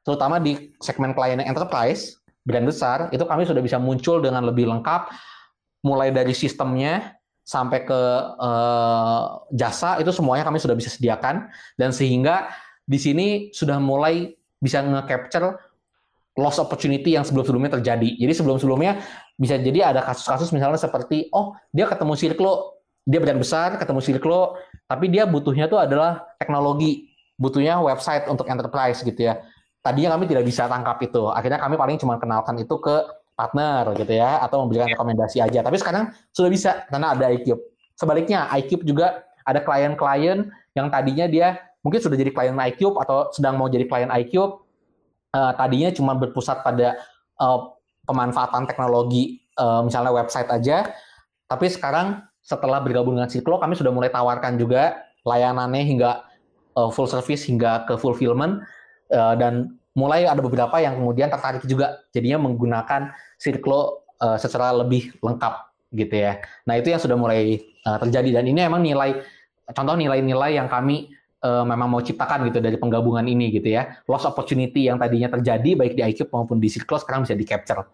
terutama 0.07 0.40
di 0.40 0.73
segmen 0.81 1.12
klien 1.12 1.43
enterprise 1.43 2.19
brand 2.47 2.64
besar 2.64 3.12
itu 3.12 3.23
kami 3.23 3.45
sudah 3.45 3.61
bisa 3.61 3.76
muncul 3.76 4.19
dengan 4.25 4.49
lebih 4.49 4.64
lengkap 4.64 5.12
mulai 5.85 6.09
dari 6.09 6.33
sistemnya 6.33 7.17
sampai 7.45 7.85
ke 7.85 8.00
uh, 8.38 9.45
jasa 9.52 9.99
itu 9.99 10.09
semuanya 10.14 10.47
kami 10.47 10.62
sudah 10.62 10.76
bisa 10.76 10.93
sediakan 10.93 11.50
dan 11.76 11.90
sehingga 11.90 12.49
di 12.87 12.99
sini 12.99 13.26
sudah 13.50 13.76
mulai 13.79 14.33
bisa 14.61 14.83
nge-capture 14.85 15.57
loss 16.38 16.62
opportunity 16.62 17.19
yang 17.19 17.26
sebelum-sebelumnya 17.26 17.81
terjadi. 17.81 18.17
Jadi 18.17 18.33
sebelum-sebelumnya 18.33 19.02
bisa 19.35 19.59
jadi 19.59 19.93
ada 19.93 20.00
kasus-kasus 20.05 20.55
misalnya 20.55 20.79
seperti 20.79 21.29
oh 21.35 21.57
dia 21.75 21.90
ketemu 21.90 22.14
Circlo, 22.14 22.79
dia 23.04 23.19
brand 23.19 23.40
besar 23.40 23.76
ketemu 23.80 24.00
Circlo, 24.00 24.61
tapi 24.85 25.09
dia 25.09 25.25
butuhnya 25.25 25.66
tuh 25.66 25.80
adalah 25.80 26.37
teknologi, 26.37 27.11
butuhnya 27.40 27.80
website 27.80 28.28
untuk 28.28 28.47
enterprise 28.49 29.00
gitu 29.00 29.16
ya. 29.16 29.40
Tadinya 29.80 30.16
kami 30.16 30.28
tidak 30.28 30.45
bisa 30.45 30.69
tangkap 30.69 31.00
itu. 31.00 31.33
Akhirnya 31.33 31.57
kami 31.57 31.80
paling 31.80 31.97
cuma 31.97 32.21
kenalkan 32.21 32.61
itu 32.61 32.76
ke 32.76 32.97
partner 33.33 33.97
gitu 33.97 34.12
ya 34.12 34.45
atau 34.45 34.64
memberikan 34.64 34.92
rekomendasi 34.92 35.40
aja. 35.40 35.64
Tapi 35.64 35.76
sekarang 35.80 36.12
sudah 36.37 36.50
bisa 36.52 36.85
karena 36.92 37.16
ada 37.16 37.33
iCube. 37.33 37.61
Sebaliknya 37.97 38.45
iCube 38.61 38.85
juga 38.85 39.25
ada 39.49 39.64
klien-klien 39.64 40.52
yang 40.76 40.92
tadinya 40.92 41.25
dia 41.25 41.57
mungkin 41.80 42.00
sudah 42.04 42.16
jadi 42.21 42.28
klien 42.28 42.57
iCube 42.76 43.00
atau 43.00 43.33
sedang 43.33 43.57
mau 43.57 43.73
jadi 43.73 43.88
klien 43.88 44.12
iCube 44.25 44.61
uh, 45.33 45.52
tadinya 45.57 45.90
cuma 45.95 46.12
berpusat 46.12 46.61
pada 46.61 47.00
uh, 47.40 47.73
pemanfaatan 48.04 48.69
teknologi 48.69 49.40
uh, 49.57 49.85
misalnya 49.85 50.11
website 50.11 50.50
aja, 50.50 50.90
tapi 51.47 51.71
sekarang 51.71 52.25
setelah 52.50 52.83
bergabung 52.83 53.14
dengan 53.14 53.30
Siklo 53.30 53.62
kami 53.62 53.78
sudah 53.78 53.95
mulai 53.95 54.11
tawarkan 54.11 54.59
juga 54.59 55.07
layanannya 55.23 55.87
hingga 55.87 56.26
uh, 56.75 56.90
full 56.90 57.07
service 57.07 57.47
hingga 57.47 57.87
ke 57.87 57.95
fulfillment 57.95 58.66
uh, 59.14 59.38
dan 59.38 59.78
mulai 59.95 60.26
ada 60.26 60.42
beberapa 60.42 60.83
yang 60.83 60.99
kemudian 60.99 61.30
tertarik 61.30 61.62
juga 61.62 62.02
jadinya 62.11 62.50
menggunakan 62.50 63.14
Circlo 63.38 64.02
uh, 64.19 64.35
secara 64.35 64.75
lebih 64.75 65.14
lengkap 65.23 65.54
gitu 65.95 66.14
ya. 66.14 66.42
Nah 66.66 66.75
itu 66.78 66.90
yang 66.90 66.99
sudah 66.99 67.14
mulai 67.14 67.62
uh, 67.87 67.99
terjadi 68.02 68.42
dan 68.42 68.45
ini 68.50 68.66
emang 68.66 68.83
nilai 68.83 69.23
contoh 69.71 69.95
nilai-nilai 69.95 70.59
yang 70.59 70.66
kami 70.66 71.11
uh, 71.47 71.62
memang 71.62 71.87
mau 71.87 72.02
ciptakan 72.02 72.50
gitu 72.50 72.59
dari 72.59 72.75
penggabungan 72.78 73.30
ini 73.30 73.54
gitu 73.54 73.78
ya. 73.78 74.02
Loss 74.11 74.26
opportunity 74.26 74.90
yang 74.90 74.99
tadinya 74.99 75.30
terjadi 75.30 75.78
baik 75.78 75.95
di 75.95 76.02
IQ 76.02 76.35
maupun 76.35 76.59
di 76.59 76.66
Circlo 76.66 76.99
sekarang 76.99 77.23
bisa 77.26 77.38
di 77.38 77.47
capture 77.47 77.87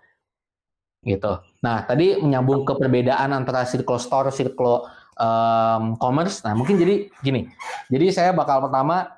gitu. 1.07 1.39
Nah 1.63 1.87
tadi 1.87 2.19
menyambung 2.19 2.67
ke 2.67 2.75
perbedaan 2.75 3.31
antara 3.31 3.63
Circlo 3.63 3.97
Store, 3.97 4.35
Circlo 4.35 4.91
um, 5.17 5.95
Commerce. 5.97 6.43
Nah 6.43 6.59
mungkin 6.59 6.77
jadi 6.77 7.09
gini. 7.23 7.47
Jadi 7.89 8.07
saya 8.11 8.31
bakal 8.35 8.67
pertama 8.67 9.17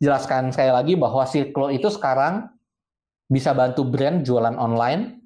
jelaskan 0.00 0.48
sekali 0.50 0.72
lagi 0.72 0.92
bahwa 0.96 1.22
Circlo 1.28 1.68
itu 1.68 1.92
sekarang 1.92 2.48
bisa 3.30 3.54
bantu 3.54 3.86
brand 3.86 4.24
jualan 4.26 4.56
online 4.56 5.20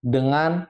dengan 0.00 0.64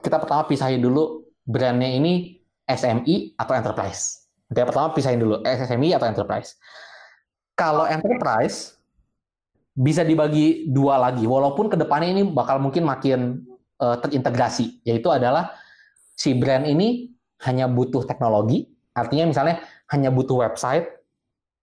kita 0.00 0.16
pertama 0.16 0.48
pisahin 0.48 0.80
dulu 0.80 1.28
brandnya 1.44 1.92
ini 1.92 2.40
SMI 2.64 3.36
atau 3.36 3.52
enterprise. 3.52 4.24
Kita 4.48 4.64
pertama 4.64 4.96
pisahin 4.96 5.20
dulu 5.20 5.44
SMI 5.44 5.92
atau 5.98 6.08
enterprise. 6.08 6.56
Kalau 7.52 7.84
enterprise 7.84 8.79
bisa 9.74 10.02
dibagi 10.02 10.66
dua 10.68 10.98
lagi, 10.98 11.24
walaupun 11.24 11.70
ke 11.70 11.76
depannya 11.78 12.10
ini 12.10 12.22
bakal 12.30 12.58
mungkin 12.58 12.82
makin 12.84 13.46
uh, 13.78 13.96
terintegrasi, 14.02 14.82
yaitu 14.82 15.08
adalah 15.08 15.54
si 16.18 16.34
brand 16.34 16.66
ini 16.66 17.08
hanya 17.46 17.70
butuh 17.70 18.04
teknologi, 18.04 18.68
artinya 18.92 19.30
misalnya 19.30 19.62
hanya 19.94 20.12
butuh 20.12 20.42
website, 20.42 20.84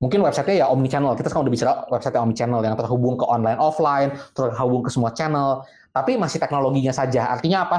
mungkin 0.01 0.25
websitenya 0.25 0.65
ya 0.65 0.67
omni 0.71 0.89
channel. 0.89 1.13
Kita 1.13 1.29
sekarang 1.29 1.45
udah 1.45 1.53
bicara 1.53 1.73
website 1.93 2.15
omni 2.17 2.33
channel 2.33 2.61
yang 2.65 2.73
terhubung 2.73 3.19
ke 3.19 3.25
online 3.27 3.59
offline, 3.61 4.15
terhubung 4.33 4.81
ke 4.81 4.89
semua 4.89 5.13
channel, 5.13 5.61
tapi 5.93 6.17
masih 6.17 6.41
teknologinya 6.41 6.95
saja. 6.95 7.29
Artinya 7.29 7.69
apa? 7.69 7.77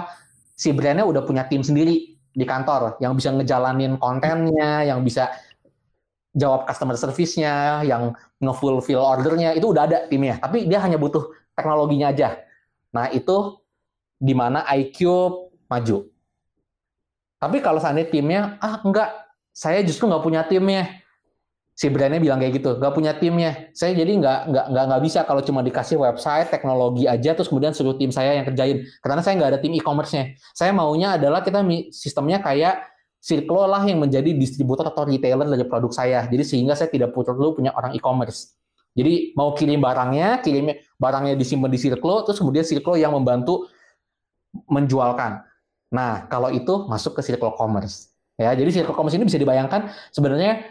Si 0.55 0.71
brandnya 0.71 1.07
udah 1.07 1.23
punya 1.27 1.47
tim 1.47 1.65
sendiri 1.65 2.15
di 2.15 2.45
kantor 2.47 3.01
yang 3.03 3.19
bisa 3.19 3.35
ngejalanin 3.35 3.99
kontennya, 3.99 4.87
yang 4.87 5.03
bisa 5.03 5.33
jawab 6.39 6.71
customer 6.71 6.95
service-nya, 6.95 7.83
yang 7.83 8.15
nge-fulfill 8.39 9.03
ordernya, 9.03 9.59
itu 9.59 9.75
udah 9.75 9.83
ada 9.91 9.99
timnya. 10.07 10.39
Tapi 10.39 10.71
dia 10.71 10.79
hanya 10.79 10.95
butuh 10.95 11.35
teknologinya 11.59 12.15
aja. 12.15 12.39
Nah, 12.95 13.11
itu 13.11 13.59
di 14.23 14.35
mana 14.39 14.63
IQ 14.71 15.03
maju. 15.67 16.07
Tapi 17.39 17.57
kalau 17.59 17.83
seandainya 17.83 18.11
timnya, 18.11 18.41
ah 18.63 18.79
enggak, 18.83 19.11
saya 19.51 19.83
justru 19.83 20.07
nggak 20.07 20.23
punya 20.23 20.43
timnya 20.47 20.87
si 21.79 21.87
brandnya 21.87 22.19
bilang 22.19 22.43
kayak 22.43 22.59
gitu, 22.59 22.75
nggak 22.75 22.91
punya 22.91 23.15
timnya. 23.15 23.71
Saya 23.71 23.95
jadi 23.95 24.19
nggak 24.19 24.39
nggak 24.51 24.67
nggak 24.75 24.85
nggak 24.91 25.03
bisa 25.07 25.23
kalau 25.23 25.39
cuma 25.47 25.63
dikasih 25.63 25.95
website, 25.95 26.51
teknologi 26.51 27.07
aja, 27.07 27.39
terus 27.39 27.47
kemudian 27.47 27.71
suruh 27.71 27.95
tim 27.95 28.11
saya 28.11 28.35
yang 28.35 28.43
kerjain. 28.43 28.83
Karena 28.99 29.23
saya 29.23 29.39
nggak 29.39 29.51
ada 29.55 29.61
tim 29.63 29.71
e-commerce-nya. 29.79 30.35
Saya 30.59 30.75
maunya 30.75 31.15
adalah 31.15 31.47
kita 31.47 31.63
sistemnya 31.95 32.43
kayak 32.43 32.83
Circle 33.19 33.67
lah 33.67 33.83
yang 33.83 33.99
menjadi 33.99 34.31
distributor 34.31 34.87
atau 34.87 35.03
retailer 35.03 35.45
dari 35.45 35.67
produk 35.67 35.91
saya. 35.91 36.25
Jadi 36.31 36.43
sehingga 36.47 36.79
saya 36.79 36.87
tidak 36.87 37.11
perlu 37.11 37.55
punya 37.55 37.75
orang 37.75 37.93
e-commerce. 37.99 38.55
Jadi 38.95 39.35
mau 39.39 39.55
kirim 39.55 39.79
barangnya, 39.79 40.43
kirim 40.43 40.75
barangnya 40.99 41.35
disimpan 41.39 41.71
di 41.71 41.79
Circle, 41.79 42.27
terus 42.27 42.39
kemudian 42.39 42.67
Circle 42.67 42.99
yang 42.99 43.15
membantu 43.15 43.71
menjualkan. 44.67 45.45
Nah, 45.95 46.27
kalau 46.27 46.51
itu 46.51 46.87
masuk 46.91 47.19
ke 47.19 47.23
Circle 47.23 47.55
Commerce. 47.55 48.11
Ya, 48.39 48.55
jadi 48.55 48.71
Circle 48.71 48.95
Commerce 48.95 49.19
ini 49.19 49.27
bisa 49.27 49.39
dibayangkan 49.39 49.91
sebenarnya 50.15 50.63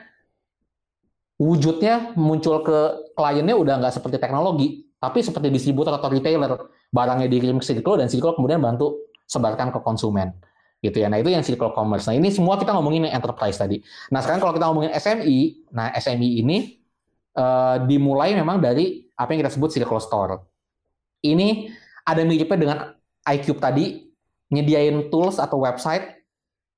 wujudnya 1.37 2.15
muncul 2.17 2.63
ke 2.65 3.11
kliennya 3.13 3.55
udah 3.55 3.79
nggak 3.79 3.93
seperti 3.95 4.17
teknologi, 4.19 4.87
tapi 4.97 5.23
seperti 5.23 5.47
distributor 5.51 5.93
atau 5.95 6.09
retailer. 6.09 6.67
Barangnya 6.91 7.27
dikirim 7.27 7.59
ke 7.59 7.65
Circle 7.67 7.99
dan 7.99 8.07
Circle 8.07 8.39
kemudian 8.39 8.63
bantu 8.63 9.07
sebarkan 9.27 9.71
ke 9.71 9.79
konsumen. 9.83 10.31
Gitu 10.77 11.01
ya. 11.01 11.09
Nah, 11.09 11.17
itu 11.17 11.33
yang 11.33 11.41
Circle 11.41 11.73
Commerce. 11.73 12.05
Nah, 12.05 12.15
ini 12.15 12.29
semua 12.29 12.55
kita 12.61 12.73
ngomongin 12.77 13.09
enterprise 13.09 13.57
tadi. 13.57 13.81
Nah, 14.13 14.21
sekarang 14.21 14.39
kalau 14.41 14.53
kita 14.53 14.65
ngomongin 14.69 14.91
SMI, 14.93 15.67
nah 15.73 15.89
SMI 15.97 16.29
ini 16.45 16.57
uh, 17.33 17.81
dimulai 17.85 18.37
memang 18.37 18.61
dari 18.61 19.09
apa 19.17 19.33
yang 19.33 19.45
kita 19.45 19.53
sebut 19.57 19.73
Circle 19.73 20.01
Store. 20.01 20.45
Ini 21.25 21.73
ada 22.05 22.21
miripnya 22.21 22.57
dengan 22.57 22.77
iCube 23.25 23.57
tadi, 23.57 24.05
nyediain 24.53 25.09
tools 25.09 25.41
atau 25.41 25.65
website 25.65 26.23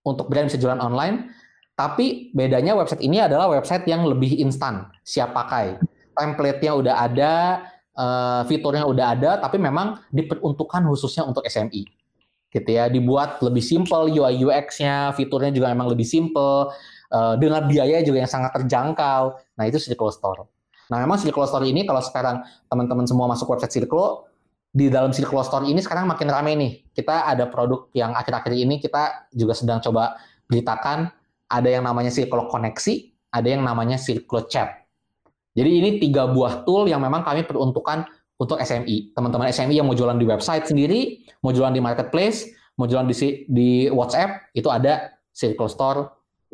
untuk 0.07 0.31
brand 0.31 0.47
bisa 0.47 0.57
jualan 0.57 0.79
online, 0.79 1.29
tapi 1.75 2.31
bedanya 2.31 2.73
website 2.73 3.03
ini 3.03 3.19
adalah 3.19 3.51
website 3.51 3.83
yang 3.85 4.07
lebih 4.07 4.39
instan, 4.39 4.87
siap 5.03 5.35
pakai. 5.35 5.77
Template-nya 6.15 6.71
udah 6.75 6.95
ada, 6.99 7.33
uh, 7.95 8.41
fiturnya 8.47 8.87
udah 8.87 9.05
ada, 9.15 9.31
tapi 9.39 9.59
memang 9.59 9.99
diperuntukkan 10.11 10.87
khususnya 10.87 11.27
untuk 11.27 11.43
SMI. 11.45 11.98
Gitu 12.49 12.69
ya, 12.69 12.89
dibuat 12.89 13.41
lebih 13.45 13.61
simple 13.61 14.09
UI 14.09 14.41
UX-nya, 14.41 15.13
fiturnya 15.13 15.53
juga 15.53 15.69
memang 15.69 15.93
lebih 15.93 16.05
simple, 16.05 16.73
uh, 17.13 17.35
dengan 17.37 17.69
biaya 17.69 18.01
juga 18.01 18.25
yang 18.25 18.31
sangat 18.31 18.57
terjangkau. 18.57 19.37
Nah, 19.57 19.63
itu 19.69 19.77
Circle 19.77 20.09
Store. 20.09 20.49
Nah, 20.89 20.97
memang 20.97 21.21
Circle 21.21 21.45
Store 21.45 21.65
ini 21.65 21.85
kalau 21.85 22.01
sekarang 22.01 22.41
teman-teman 22.65 23.05
semua 23.05 23.29
masuk 23.29 23.53
website 23.53 23.77
Circle, 23.77 24.29
di 24.69 24.85
dalam 24.89 25.09
Circle 25.09 25.41
Store 25.41 25.65
ini 25.65 25.81
sekarang 25.81 26.05
makin 26.05 26.29
ramai 26.29 26.53
nih. 26.53 26.85
Kita 26.93 27.25
ada 27.25 27.49
produk 27.49 27.89
yang 27.97 28.13
akhir-akhir 28.13 28.53
ini 28.53 28.77
kita 28.77 29.29
juga 29.33 29.57
sedang 29.57 29.81
coba 29.81 30.17
beritakan 30.45 31.09
ada 31.49 31.69
yang 31.69 31.85
namanya 31.85 32.13
Circle 32.13 32.45
Koneksi, 32.49 32.93
ada 33.33 33.47
yang 33.49 33.65
namanya 33.65 33.97
Circle 33.97 34.45
Chat. 34.45 34.85
Jadi 35.57 35.69
ini 35.81 35.89
tiga 35.97 36.29
buah 36.29 36.61
tool 36.61 36.85
yang 36.85 37.01
memang 37.01 37.25
kami 37.25 37.43
peruntukkan 37.43 38.05
untuk 38.39 38.57
SMI. 38.57 39.11
Teman-teman 39.11 39.51
SMI 39.51 39.83
yang 39.83 39.87
mau 39.87 39.93
jualan 39.93 40.15
di 40.15 40.25
website 40.25 40.65
sendiri, 40.71 41.27
mau 41.43 41.51
jualan 41.51 41.75
di 41.75 41.83
marketplace, 41.83 42.47
mau 42.79 42.87
jualan 42.87 43.05
di, 43.05 43.15
di 43.51 43.69
WhatsApp, 43.91 44.55
itu 44.55 44.71
ada 44.71 45.11
Circle 45.35 45.67
Store, 45.67 45.99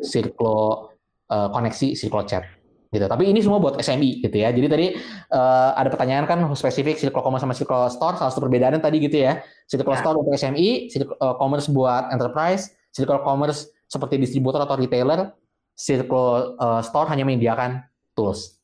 Circle 0.02 0.90
uh, 1.30 1.48
Koneksi, 1.54 1.94
Circle 1.94 2.26
Chat. 2.26 2.44
Gitu. 2.90 3.06
Tapi 3.06 3.30
ini 3.30 3.42
semua 3.42 3.62
buat 3.62 3.78
SMI 3.78 4.22
gitu 4.22 4.36
ya. 4.38 4.50
Jadi 4.50 4.66
tadi 4.66 4.86
uh, 5.30 5.70
ada 5.78 5.90
pertanyaan 5.90 6.26
kan 6.26 6.42
spesifik 6.58 6.98
Circle 6.98 7.22
Commerce 7.22 7.46
sama 7.46 7.54
Circle 7.54 7.86
Store, 7.94 8.14
salah 8.18 8.30
satu 8.34 8.42
perbedaannya 8.46 8.82
tadi 8.82 8.98
gitu 8.98 9.22
ya. 9.22 9.42
Circle 9.70 9.94
ya. 9.94 10.00
Store 10.02 10.16
untuk 10.18 10.34
SMI, 10.34 10.90
Circle 10.90 11.16
uh, 11.22 11.34
Commerce 11.38 11.70
buat 11.70 12.10
enterprise, 12.10 12.74
Circle 12.90 13.22
Commerce 13.22 13.70
seperti 13.86 14.18
distributor 14.18 14.58
atau 14.62 14.74
retailer, 14.74 15.30
Circle 15.78 16.58
uh, 16.58 16.82
Store 16.82 17.06
hanya 17.10 17.22
menyediakan 17.22 17.86
tools. 18.18 18.58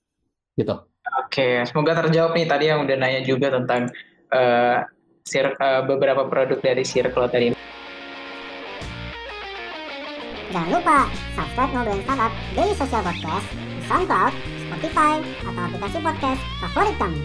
Gitu. 0.59 0.75
Oke, 1.33 1.65
semoga 1.65 1.97
terjawab 1.97 2.37
nih 2.37 2.45
tadi 2.45 2.69
yang 2.69 2.85
udah 2.85 2.93
nanya 2.93 3.25
juga 3.25 3.49
tentang 3.49 3.89
uh, 4.37 4.85
sir, 5.25 5.49
uh, 5.57 5.81
beberapa 5.81 6.29
produk 6.29 6.61
dari 6.61 6.85
Circle 6.85 7.25
tadi. 7.33 7.57
Jangan 10.53 10.69
lupa 10.69 11.09
subscribe 11.33 11.73
Ngobrolin 11.73 12.05
Startup 12.05 12.33
Daily 12.53 12.77
Social 12.77 13.01
Podcast 13.01 13.49
di 13.49 13.81
SoundCloud, 13.89 14.33
Spotify, 14.69 15.15
atau 15.25 15.63
aplikasi 15.73 15.99
podcast 16.05 16.43
favorit 16.61 16.97
kamu. 17.01 17.21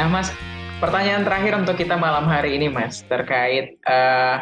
Nah, 0.00 0.06
Mas, 0.08 0.32
pertanyaan 0.80 1.28
terakhir 1.28 1.60
untuk 1.60 1.76
kita 1.76 2.00
malam 2.00 2.24
hari 2.24 2.56
ini, 2.56 2.72
Mas, 2.72 3.04
terkait 3.04 3.76
uh, 3.84 4.40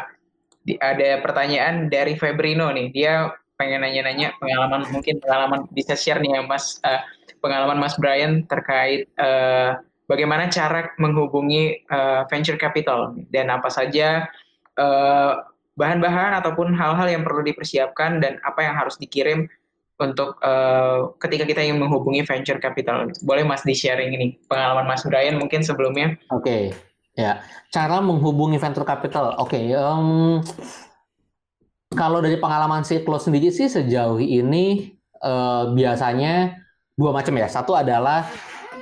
di, 0.63 0.79
ada 0.79 1.19
pertanyaan 1.19 1.91
dari 1.91 2.15
Febrino 2.15 2.71
nih. 2.71 2.95
Dia 2.95 3.27
pengen 3.59 3.83
nanya-nanya 3.83 4.31
pengalaman 4.39 4.87
mungkin 4.87 5.19
pengalaman 5.19 5.67
bisa 5.75 5.91
share 5.99 6.23
nih 6.23 6.39
ya, 6.39 6.41
Mas, 6.47 6.79
uh, 6.87 7.03
pengalaman 7.43 7.75
Mas 7.75 7.99
Brian 7.99 8.47
terkait 8.47 9.11
uh, 9.19 9.75
bagaimana 10.07 10.47
cara 10.47 10.95
menghubungi 10.95 11.83
uh, 11.91 12.23
venture 12.31 12.55
capital 12.55 13.19
dan 13.35 13.51
apa 13.51 13.67
saja 13.67 14.31
uh, 14.79 15.43
bahan-bahan 15.75 16.39
ataupun 16.39 16.71
hal-hal 16.71 17.07
yang 17.11 17.23
perlu 17.27 17.43
dipersiapkan 17.43 18.23
dan 18.23 18.39
apa 18.47 18.63
yang 18.63 18.79
harus 18.79 18.95
dikirim 18.95 19.51
untuk 19.99 20.39
uh, 20.39 21.11
ketika 21.19 21.43
kita 21.43 21.59
ingin 21.59 21.83
menghubungi 21.83 22.23
venture 22.23 22.63
capital. 22.63 23.11
Boleh 23.27 23.43
Mas 23.43 23.67
di-sharing 23.67 24.15
ini 24.15 24.39
pengalaman 24.47 24.87
Mas 24.87 25.03
Brian 25.03 25.35
mungkin 25.35 25.59
sebelumnya? 25.59 26.15
Oke, 26.31 26.47
okay. 26.47 26.63
ya 27.19 27.43
cara 27.75 27.99
menghubungi 27.99 28.55
venture 28.55 28.87
capital. 28.87 29.35
Oke, 29.35 29.59
okay, 29.59 29.75
um, 29.75 30.39
kalau 31.93 32.21
dari 32.21 32.37
pengalaman 32.37 32.85
siklus 32.85 33.25
sendiri 33.25 33.49
sih 33.49 33.65
sejauh 33.65 34.21
ini 34.21 34.93
uh, 35.25 35.73
biasanya 35.73 36.61
dua 36.93 37.11
macam 37.15 37.33
ya. 37.33 37.49
Satu 37.49 37.73
adalah 37.73 38.29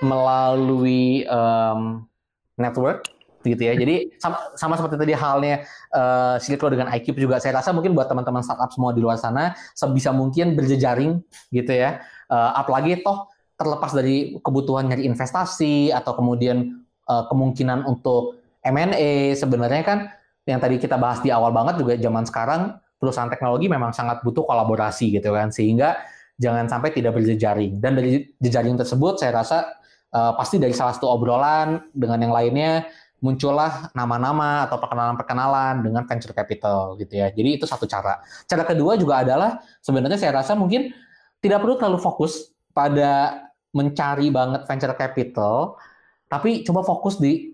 melalui 0.04 1.24
um, 1.32 2.04
network 2.60 3.08
gitu 3.48 3.64
ya. 3.64 3.74
Jadi 3.80 4.12
sama, 4.20 4.52
sama 4.60 4.76
seperti 4.76 5.00
tadi 5.00 5.14
halnya 5.16 5.64
uh, 5.96 6.36
Silicon 6.36 6.76
dengan 6.76 6.92
IQ 6.92 7.16
juga 7.16 7.40
saya 7.40 7.64
rasa 7.64 7.72
mungkin 7.72 7.96
buat 7.96 8.12
teman-teman 8.12 8.44
startup 8.44 8.68
semua 8.76 8.92
di 8.92 9.00
luar 9.00 9.16
sana 9.16 9.56
sebisa 9.72 10.12
mungkin 10.12 10.60
berjejaring 10.60 11.24
gitu 11.56 11.72
ya. 11.72 12.04
Uh, 12.28 12.60
apalagi 12.60 13.00
toh 13.00 13.32
terlepas 13.56 13.96
dari 13.96 14.36
kebutuhan 14.44 14.92
nyari 14.92 15.08
investasi 15.08 15.96
atau 15.96 16.12
kemudian 16.14 16.84
uh, 17.08 17.26
kemungkinan 17.32 17.88
untuk 17.88 18.38
M&A 18.68 19.32
sebenarnya 19.34 19.82
kan 19.88 20.00
yang 20.44 20.60
tadi 20.60 20.76
kita 20.76 21.00
bahas 21.00 21.24
di 21.24 21.32
awal 21.32 21.56
banget 21.56 21.80
juga 21.80 21.96
zaman 21.96 22.28
sekarang 22.28 22.62
perusahaan 22.98 23.30
teknologi 23.30 23.70
memang 23.70 23.94
sangat 23.94 24.26
butuh 24.26 24.44
kolaborasi 24.44 25.14
gitu 25.18 25.34
kan 25.34 25.54
sehingga 25.54 25.98
jangan 26.38 26.70
sampai 26.70 26.94
tidak 26.94 27.18
berjejaring 27.18 27.82
dan 27.82 27.98
dari 27.98 28.30
jejaring 28.42 28.78
tersebut 28.78 29.22
saya 29.22 29.42
rasa 29.42 29.78
uh, 30.14 30.34
pasti 30.38 30.58
dari 30.62 30.74
salah 30.74 30.94
satu 30.94 31.10
obrolan 31.10 31.82
dengan 31.94 32.22
yang 32.22 32.34
lainnya 32.34 32.86
muncullah 33.18 33.90
nama-nama 33.98 34.70
atau 34.70 34.78
perkenalan-perkenalan 34.78 35.82
dengan 35.82 36.06
venture 36.06 36.38
capital 36.38 36.94
gitu 37.02 37.18
ya. 37.18 37.34
Jadi 37.34 37.58
itu 37.58 37.66
satu 37.66 37.90
cara. 37.90 38.22
Cara 38.46 38.62
kedua 38.62 38.94
juga 38.94 39.26
adalah 39.26 39.58
sebenarnya 39.82 40.22
saya 40.22 40.38
rasa 40.38 40.54
mungkin 40.54 40.94
tidak 41.42 41.66
perlu 41.66 41.82
terlalu 41.82 41.98
fokus 41.98 42.54
pada 42.74 43.42
mencari 43.74 44.30
banget 44.30 44.70
venture 44.70 44.94
capital, 44.94 45.78
tapi 46.30 46.62
coba 46.62 46.86
fokus 46.86 47.18
di 47.18 47.54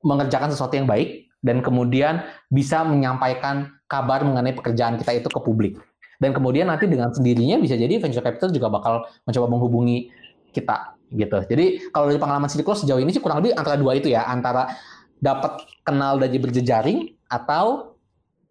mengerjakan 0.00 0.52
sesuatu 0.52 0.76
yang 0.76 0.88
baik 0.88 1.28
dan 1.40 1.64
kemudian 1.64 2.24
bisa 2.52 2.84
menyampaikan 2.84 3.72
kabar 3.88 4.22
mengenai 4.22 4.52
pekerjaan 4.54 5.00
kita 5.00 5.16
itu 5.16 5.28
ke 5.28 5.40
publik. 5.40 5.74
Dan 6.20 6.36
kemudian 6.36 6.68
nanti 6.68 6.84
dengan 6.84 7.08
sendirinya 7.10 7.56
bisa 7.56 7.80
jadi 7.80 7.96
venture 7.96 8.20
capital 8.20 8.52
juga 8.52 8.68
bakal 8.68 9.08
mencoba 9.24 9.46
menghubungi 9.48 10.12
kita 10.52 11.00
gitu. 11.10 11.38
Jadi 11.48 11.90
kalau 11.90 12.12
dari 12.12 12.20
pengalaman 12.20 12.46
Siliklo 12.52 12.76
sejauh 12.76 13.00
ini 13.00 13.10
sih 13.10 13.24
kurang 13.24 13.40
lebih 13.40 13.56
antara 13.56 13.80
dua 13.80 13.96
itu 13.96 14.12
ya, 14.12 14.28
antara 14.28 14.68
dapat 15.16 15.64
kenal 15.82 16.20
dari 16.20 16.36
berjejaring 16.36 17.16
atau 17.32 17.96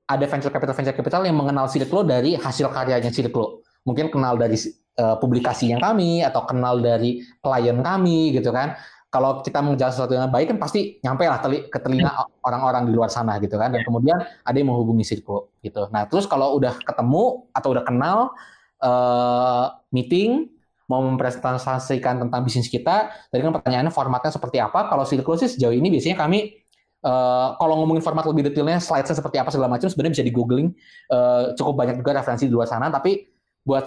ada 0.10 0.26
venture 0.26 0.50
capital 0.50 0.74
venture 0.74 0.98
capital 0.98 1.22
yang 1.30 1.38
mengenal 1.38 1.70
Siliklo 1.70 2.02
dari 2.02 2.34
hasil 2.34 2.74
karyanya 2.74 3.14
Siliklo. 3.14 3.62
Mungkin 3.86 4.10
kenal 4.10 4.36
dari 4.36 4.58
uh, 5.00 5.16
publikasi 5.22 5.70
yang 5.72 5.80
kami 5.80 6.26
atau 6.26 6.44
kenal 6.50 6.82
dari 6.82 7.22
klien 7.40 7.80
kami 7.80 8.34
gitu 8.34 8.50
kan. 8.50 8.76
Kalau 9.10 9.42
kita 9.42 9.66
mengejar 9.66 9.90
sesuatu 9.90 10.14
yang 10.14 10.30
baik 10.30 10.54
kan 10.54 10.58
pasti 10.62 11.02
nyampe 11.02 11.26
lah 11.26 11.42
teli, 11.42 11.66
ke 11.66 11.82
telinga 11.82 12.14
orang-orang 12.46 12.86
di 12.86 12.94
luar 12.94 13.10
sana 13.10 13.42
gitu 13.42 13.58
kan. 13.58 13.74
Dan 13.74 13.82
kemudian 13.82 14.22
ada 14.22 14.54
yang 14.54 14.70
menghubungi 14.70 15.02
Siliklo 15.02 15.50
gitu. 15.66 15.90
Nah 15.90 16.06
terus 16.06 16.30
kalau 16.30 16.54
udah 16.62 16.78
ketemu 16.78 17.50
atau 17.50 17.70
udah 17.74 17.84
kenal 17.84 18.38
uh, 18.86 19.66
meeting 19.90 20.54
mau 20.90 21.06
mempresentasikan 21.06 22.22
tentang 22.22 22.42
bisnis 22.42 22.66
kita, 22.66 23.14
tadi 23.30 23.42
kan 23.46 23.54
pertanyaannya 23.54 23.94
formatnya 23.94 24.34
seperti 24.34 24.58
apa? 24.58 24.90
Kalau 24.90 25.06
Silk 25.06 25.26
sih 25.38 25.58
sejauh 25.58 25.74
ini 25.74 25.94
biasanya 25.94 26.18
kami 26.18 26.58
uh, 27.06 27.54
kalau 27.62 27.82
ngomongin 27.82 28.02
format 28.02 28.26
lebih 28.26 28.50
detailnya, 28.50 28.82
slide-nya 28.82 29.14
seperti 29.14 29.38
apa 29.38 29.54
segala 29.54 29.70
macam, 29.70 29.86
sebenarnya 29.86 30.18
bisa 30.18 30.26
di 30.26 30.34
googling. 30.34 30.74
Uh, 31.10 31.54
cukup 31.54 31.78
banyak 31.78 32.02
juga 32.02 32.18
referensi 32.18 32.50
di 32.50 32.54
luar 32.54 32.66
sana, 32.66 32.90
tapi 32.90 33.22
buat 33.62 33.86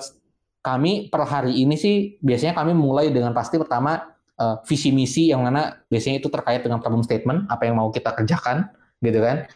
kami 0.63 1.11
per 1.11 1.27
hari 1.27 1.59
ini 1.59 1.75
sih 1.75 2.23
biasanya 2.23 2.55
kami 2.55 2.71
mulai 2.71 3.11
dengan 3.11 3.35
pasti 3.35 3.59
pertama 3.59 3.99
uh, 4.43 4.59
visi 4.67 4.91
misi 4.91 5.31
yang 5.31 5.47
mana 5.47 5.79
biasanya 5.87 6.19
itu 6.19 6.27
terkait 6.27 6.67
dengan 6.67 6.83
problem 6.83 7.07
statement, 7.07 7.47
apa 7.47 7.71
yang 7.71 7.79
mau 7.79 7.95
kita 7.95 8.11
kerjakan, 8.11 8.67
gitu 8.99 9.23
kan. 9.23 9.47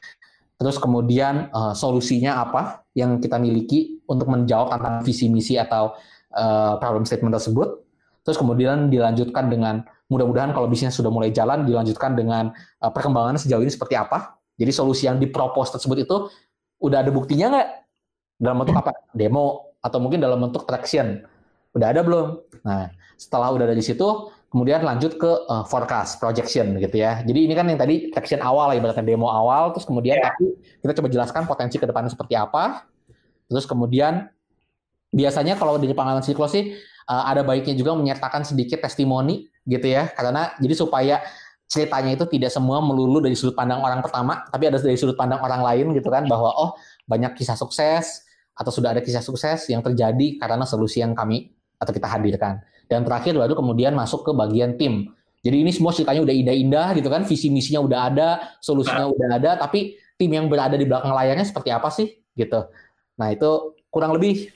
Terus 0.57 0.79
kemudian 0.79 1.51
uh, 1.51 1.75
solusinya 1.75 2.40
apa 2.40 2.87
yang 2.94 3.18
kita 3.20 3.37
miliki 3.37 4.01
untuk 4.07 4.31
menjawab 4.31 4.72
tentang 4.72 5.05
visi 5.05 5.27
misi 5.29 5.59
atau 5.59 5.92
uh, 6.33 6.79
problem 6.81 7.05
statement 7.05 7.35
tersebut. 7.35 7.83
Terus 8.25 8.38
kemudian 8.40 8.88
dilanjutkan 8.88 9.53
dengan 9.53 9.85
mudah-mudahan 10.09 10.55
kalau 10.55 10.70
bisnis 10.70 10.96
sudah 10.96 11.11
mulai 11.11 11.35
jalan 11.35 11.66
dilanjutkan 11.66 12.16
dengan 12.16 12.55
uh, 12.81 12.90
perkembangan 12.90 13.37
sejauh 13.37 13.61
ini 13.61 13.70
seperti 13.70 13.99
apa. 13.99 14.38
Jadi 14.57 14.72
solusi 14.72 15.05
yang 15.05 15.20
dipropos 15.20 15.68
tersebut 15.77 16.09
itu 16.09 16.16
udah 16.81 17.05
ada 17.05 17.12
buktinya 17.12 17.53
nggak? 17.53 17.68
Dalam 18.40 18.57
bentuk 18.64 18.77
apa? 18.81 18.92
Demo 19.12 19.77
atau 19.85 19.99
mungkin 20.01 20.25
dalam 20.25 20.40
bentuk 20.40 20.64
traction. 20.64 21.20
Udah 21.77 21.93
ada 21.93 22.01
belum? 22.01 22.41
Nah, 22.65 22.89
setelah 23.21 23.53
udah 23.53 23.69
ada 23.69 23.77
di 23.77 23.85
situ, 23.85 24.33
kemudian 24.49 24.81
lanjut 24.81 25.21
ke 25.21 25.29
uh, 25.29 25.69
forecast, 25.69 26.17
projection 26.17 26.73
gitu 26.81 26.97
ya. 26.97 27.21
Jadi 27.21 27.45
ini 27.45 27.53
kan 27.53 27.69
yang 27.69 27.77
tadi 27.77 28.09
traction 28.09 28.41
awal, 28.41 28.73
ibaratnya 28.73 29.05
demo 29.05 29.29
awal, 29.29 29.77
terus 29.77 29.85
kemudian 29.85 30.17
yeah. 30.17 30.33
tapi 30.33 30.57
kita 30.81 30.93
coba 30.97 31.09
jelaskan 31.12 31.43
potensi 31.45 31.77
ke 31.77 31.85
depannya 31.85 32.09
seperti 32.09 32.33
apa. 32.33 32.89
Terus 33.53 33.69
kemudian 33.69 34.33
biasanya 35.12 35.55
kalau 35.61 35.77
di 35.79 35.87
pengalaman 35.93 36.25
siklus 36.25 36.57
sih 36.57 36.75
uh, 37.09 37.25
ada 37.29 37.47
baiknya 37.47 37.73
juga 37.79 37.95
menyertakan 37.95 38.43
sedikit 38.43 38.83
testimoni 38.83 39.47
gitu 39.67 39.87
ya 39.87 40.11
karena 40.15 40.55
jadi 40.62 40.75
supaya 40.77 41.17
ceritanya 41.67 42.15
itu 42.15 42.27
tidak 42.31 42.55
semua 42.55 42.79
melulu 42.79 43.19
dari 43.19 43.35
sudut 43.35 43.59
pandang 43.59 43.83
orang 43.83 43.99
pertama 43.99 44.47
tapi 44.47 44.71
ada 44.71 44.79
dari 44.79 44.95
sudut 44.95 45.19
pandang 45.19 45.43
orang 45.43 45.62
lain 45.62 45.87
gitu 45.99 46.07
kan 46.07 46.23
bahwa 46.29 46.55
oh 46.55 46.79
banyak 47.09 47.35
kisah 47.35 47.59
sukses 47.59 48.23
atau 48.55 48.71
sudah 48.71 48.95
ada 48.95 49.03
kisah 49.03 49.25
sukses 49.25 49.67
yang 49.67 49.83
terjadi 49.83 50.39
karena 50.39 50.62
solusi 50.62 51.03
yang 51.03 51.17
kami 51.17 51.56
atau 51.77 51.93
kita 51.93 52.09
hadirkan 52.09 52.61
dan 52.87 53.03
terakhir 53.03 53.35
baru 53.35 53.55
kemudian 53.57 53.93
masuk 53.93 54.27
ke 54.27 54.33
bagian 54.33 54.77
tim 54.81 55.12
jadi 55.45 55.62
ini 55.62 55.71
semua 55.71 55.95
ceritanya 55.95 56.27
udah 56.27 56.35
indah-indah 56.35 56.89
gitu 56.99 57.09
kan 57.12 57.23
visi 57.29 57.49
misinya 57.53 57.81
udah 57.85 57.99
ada 58.11 58.29
solusinya 58.59 59.07
nah. 59.07 59.15
udah 59.15 59.29
ada 59.37 59.51
tapi 59.61 59.97
tim 60.17 60.33
yang 60.33 60.49
berada 60.49 60.75
di 60.75 60.89
belakang 60.89 61.12
layarnya 61.12 61.47
seperti 61.47 61.71
apa 61.71 61.89
sih 61.93 62.12
gitu 62.35 62.67
nah 63.17 63.33
itu 63.33 63.77
kurang 63.89 64.17
lebih 64.17 64.53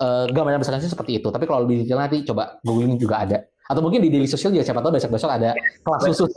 uh, 0.00 0.24
gambaran 0.32 0.58
besarnya 0.58 0.82
sih 0.82 0.92
seperti 0.92 1.20
itu. 1.20 1.28
Tapi 1.28 1.44
kalau 1.44 1.68
lebih 1.68 1.84
detail 1.84 2.00
nanti 2.00 2.24
coba 2.24 2.58
googling 2.64 2.96
juga 2.96 3.22
ada. 3.22 3.38
Atau 3.68 3.84
mungkin 3.84 4.02
di 4.02 4.10
daily 4.10 4.26
social 4.26 4.50
juga 4.50 4.66
siapa 4.66 4.82
tahu 4.82 4.98
besok-besok 4.98 5.30
ada 5.30 5.54
kelas 5.86 6.02
khusus 6.10 6.30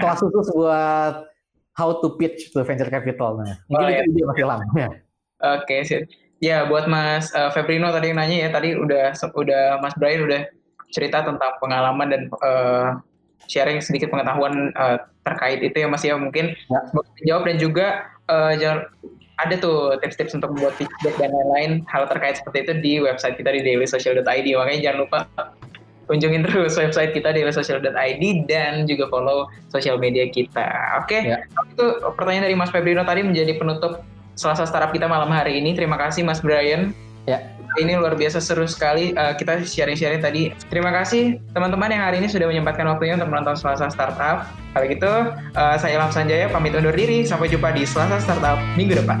kelas 0.00 0.18
khusus 0.24 0.46
buat 0.56 1.28
how 1.76 2.00
to 2.00 2.16
pitch 2.16 2.54
to 2.54 2.64
venture 2.64 2.88
capital. 2.88 3.36
Nah, 3.36 3.60
mungkin 3.68 3.84
oh, 3.84 3.92
itu 3.92 4.00
ya. 4.00 4.08
ide 4.08 4.22
Mas 4.24 4.38
Ilham. 4.40 4.60
Ya. 4.72 4.88
Oke, 4.88 4.98
okay, 5.38 5.80
sih. 5.84 6.00
Ya, 6.38 6.70
buat 6.70 6.86
Mas 6.86 7.34
uh, 7.34 7.50
Febrino 7.50 7.90
tadi 7.90 8.14
yang 8.14 8.22
nanya 8.22 8.46
ya, 8.46 8.48
tadi 8.54 8.78
udah 8.78 9.10
udah 9.34 9.82
Mas 9.82 9.94
Brian 9.98 10.22
udah 10.22 10.46
cerita 10.94 11.26
tentang 11.26 11.52
pengalaman 11.58 12.08
dan 12.08 12.22
uh, 12.40 13.02
sharing 13.50 13.82
sedikit 13.82 14.12
pengetahuan 14.12 14.70
uh, 14.76 15.02
terkait 15.24 15.60
itu 15.64 15.76
ya 15.84 15.88
Mas 15.88 16.04
ya 16.04 16.14
mungkin 16.16 16.54
ya. 16.54 16.80
jawab 17.26 17.48
dan 17.48 17.56
juga 17.60 17.86
uh, 18.28 18.54
ada 19.38 19.54
tuh 19.54 19.94
tips-tips 20.02 20.34
untuk 20.34 20.50
membuat 20.54 20.74
feedback 20.74 21.14
dan 21.16 21.30
lain-lain 21.30 21.86
hal 21.86 22.10
terkait 22.10 22.42
seperti 22.42 22.66
itu 22.66 22.72
di 22.82 22.92
website 22.98 23.38
kita 23.38 23.54
di 23.54 23.62
dailysocial.id 23.62 24.26
makanya 24.58 24.80
jangan 24.90 24.98
lupa 25.06 25.18
kunjungin 26.10 26.42
terus 26.42 26.74
website 26.74 27.14
kita 27.14 27.30
dailysocial.id 27.30 28.24
dan 28.50 28.88
juga 28.88 29.06
follow 29.12 29.46
sosial 29.70 30.00
media 30.00 30.26
kita 30.26 30.98
oke 30.98 31.06
okay? 31.06 31.36
ya. 31.36 31.38
itu 31.46 31.84
pertanyaan 32.18 32.50
dari 32.50 32.56
Mas 32.58 32.72
Febrino 32.74 33.06
tadi 33.06 33.22
menjadi 33.22 33.54
penutup 33.60 34.02
Selasa 34.38 34.62
Startup 34.70 34.94
kita 34.94 35.10
malam 35.10 35.34
hari 35.34 35.58
ini 35.58 35.74
terima 35.74 35.98
kasih 35.98 36.22
Mas 36.22 36.38
Brian 36.38 36.94
ya 37.26 37.42
ini 37.76 37.98
luar 37.98 38.14
biasa 38.14 38.38
seru 38.40 38.64
sekali 38.64 39.12
uh, 39.14 39.36
kita 39.36 39.60
sharing-sharing 39.60 40.24
tadi. 40.24 40.54
Terima 40.72 40.88
kasih 40.94 41.36
teman-teman 41.52 41.92
yang 41.92 42.02
hari 42.02 42.22
ini 42.22 42.30
sudah 42.30 42.48
menyempatkan 42.48 42.88
waktunya 42.88 43.14
untuk 43.20 43.28
menonton 43.28 43.54
Selasa 43.54 43.92
Startup. 43.92 44.48
Kalau 44.72 44.86
gitu, 44.88 45.12
uh, 45.54 45.76
saya 45.76 46.00
Ilham 46.00 46.10
Sanjaya 46.10 46.48
pamit 46.48 46.72
undur 46.72 46.96
diri. 46.96 47.28
Sampai 47.28 47.52
jumpa 47.52 47.76
di 47.76 47.84
Selasa 47.84 48.18
Startup 48.24 48.56
minggu 48.74 48.98
depan. 48.98 49.20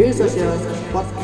Daily 0.00 0.14
Social 0.14 0.56
Podcast. 0.94 1.19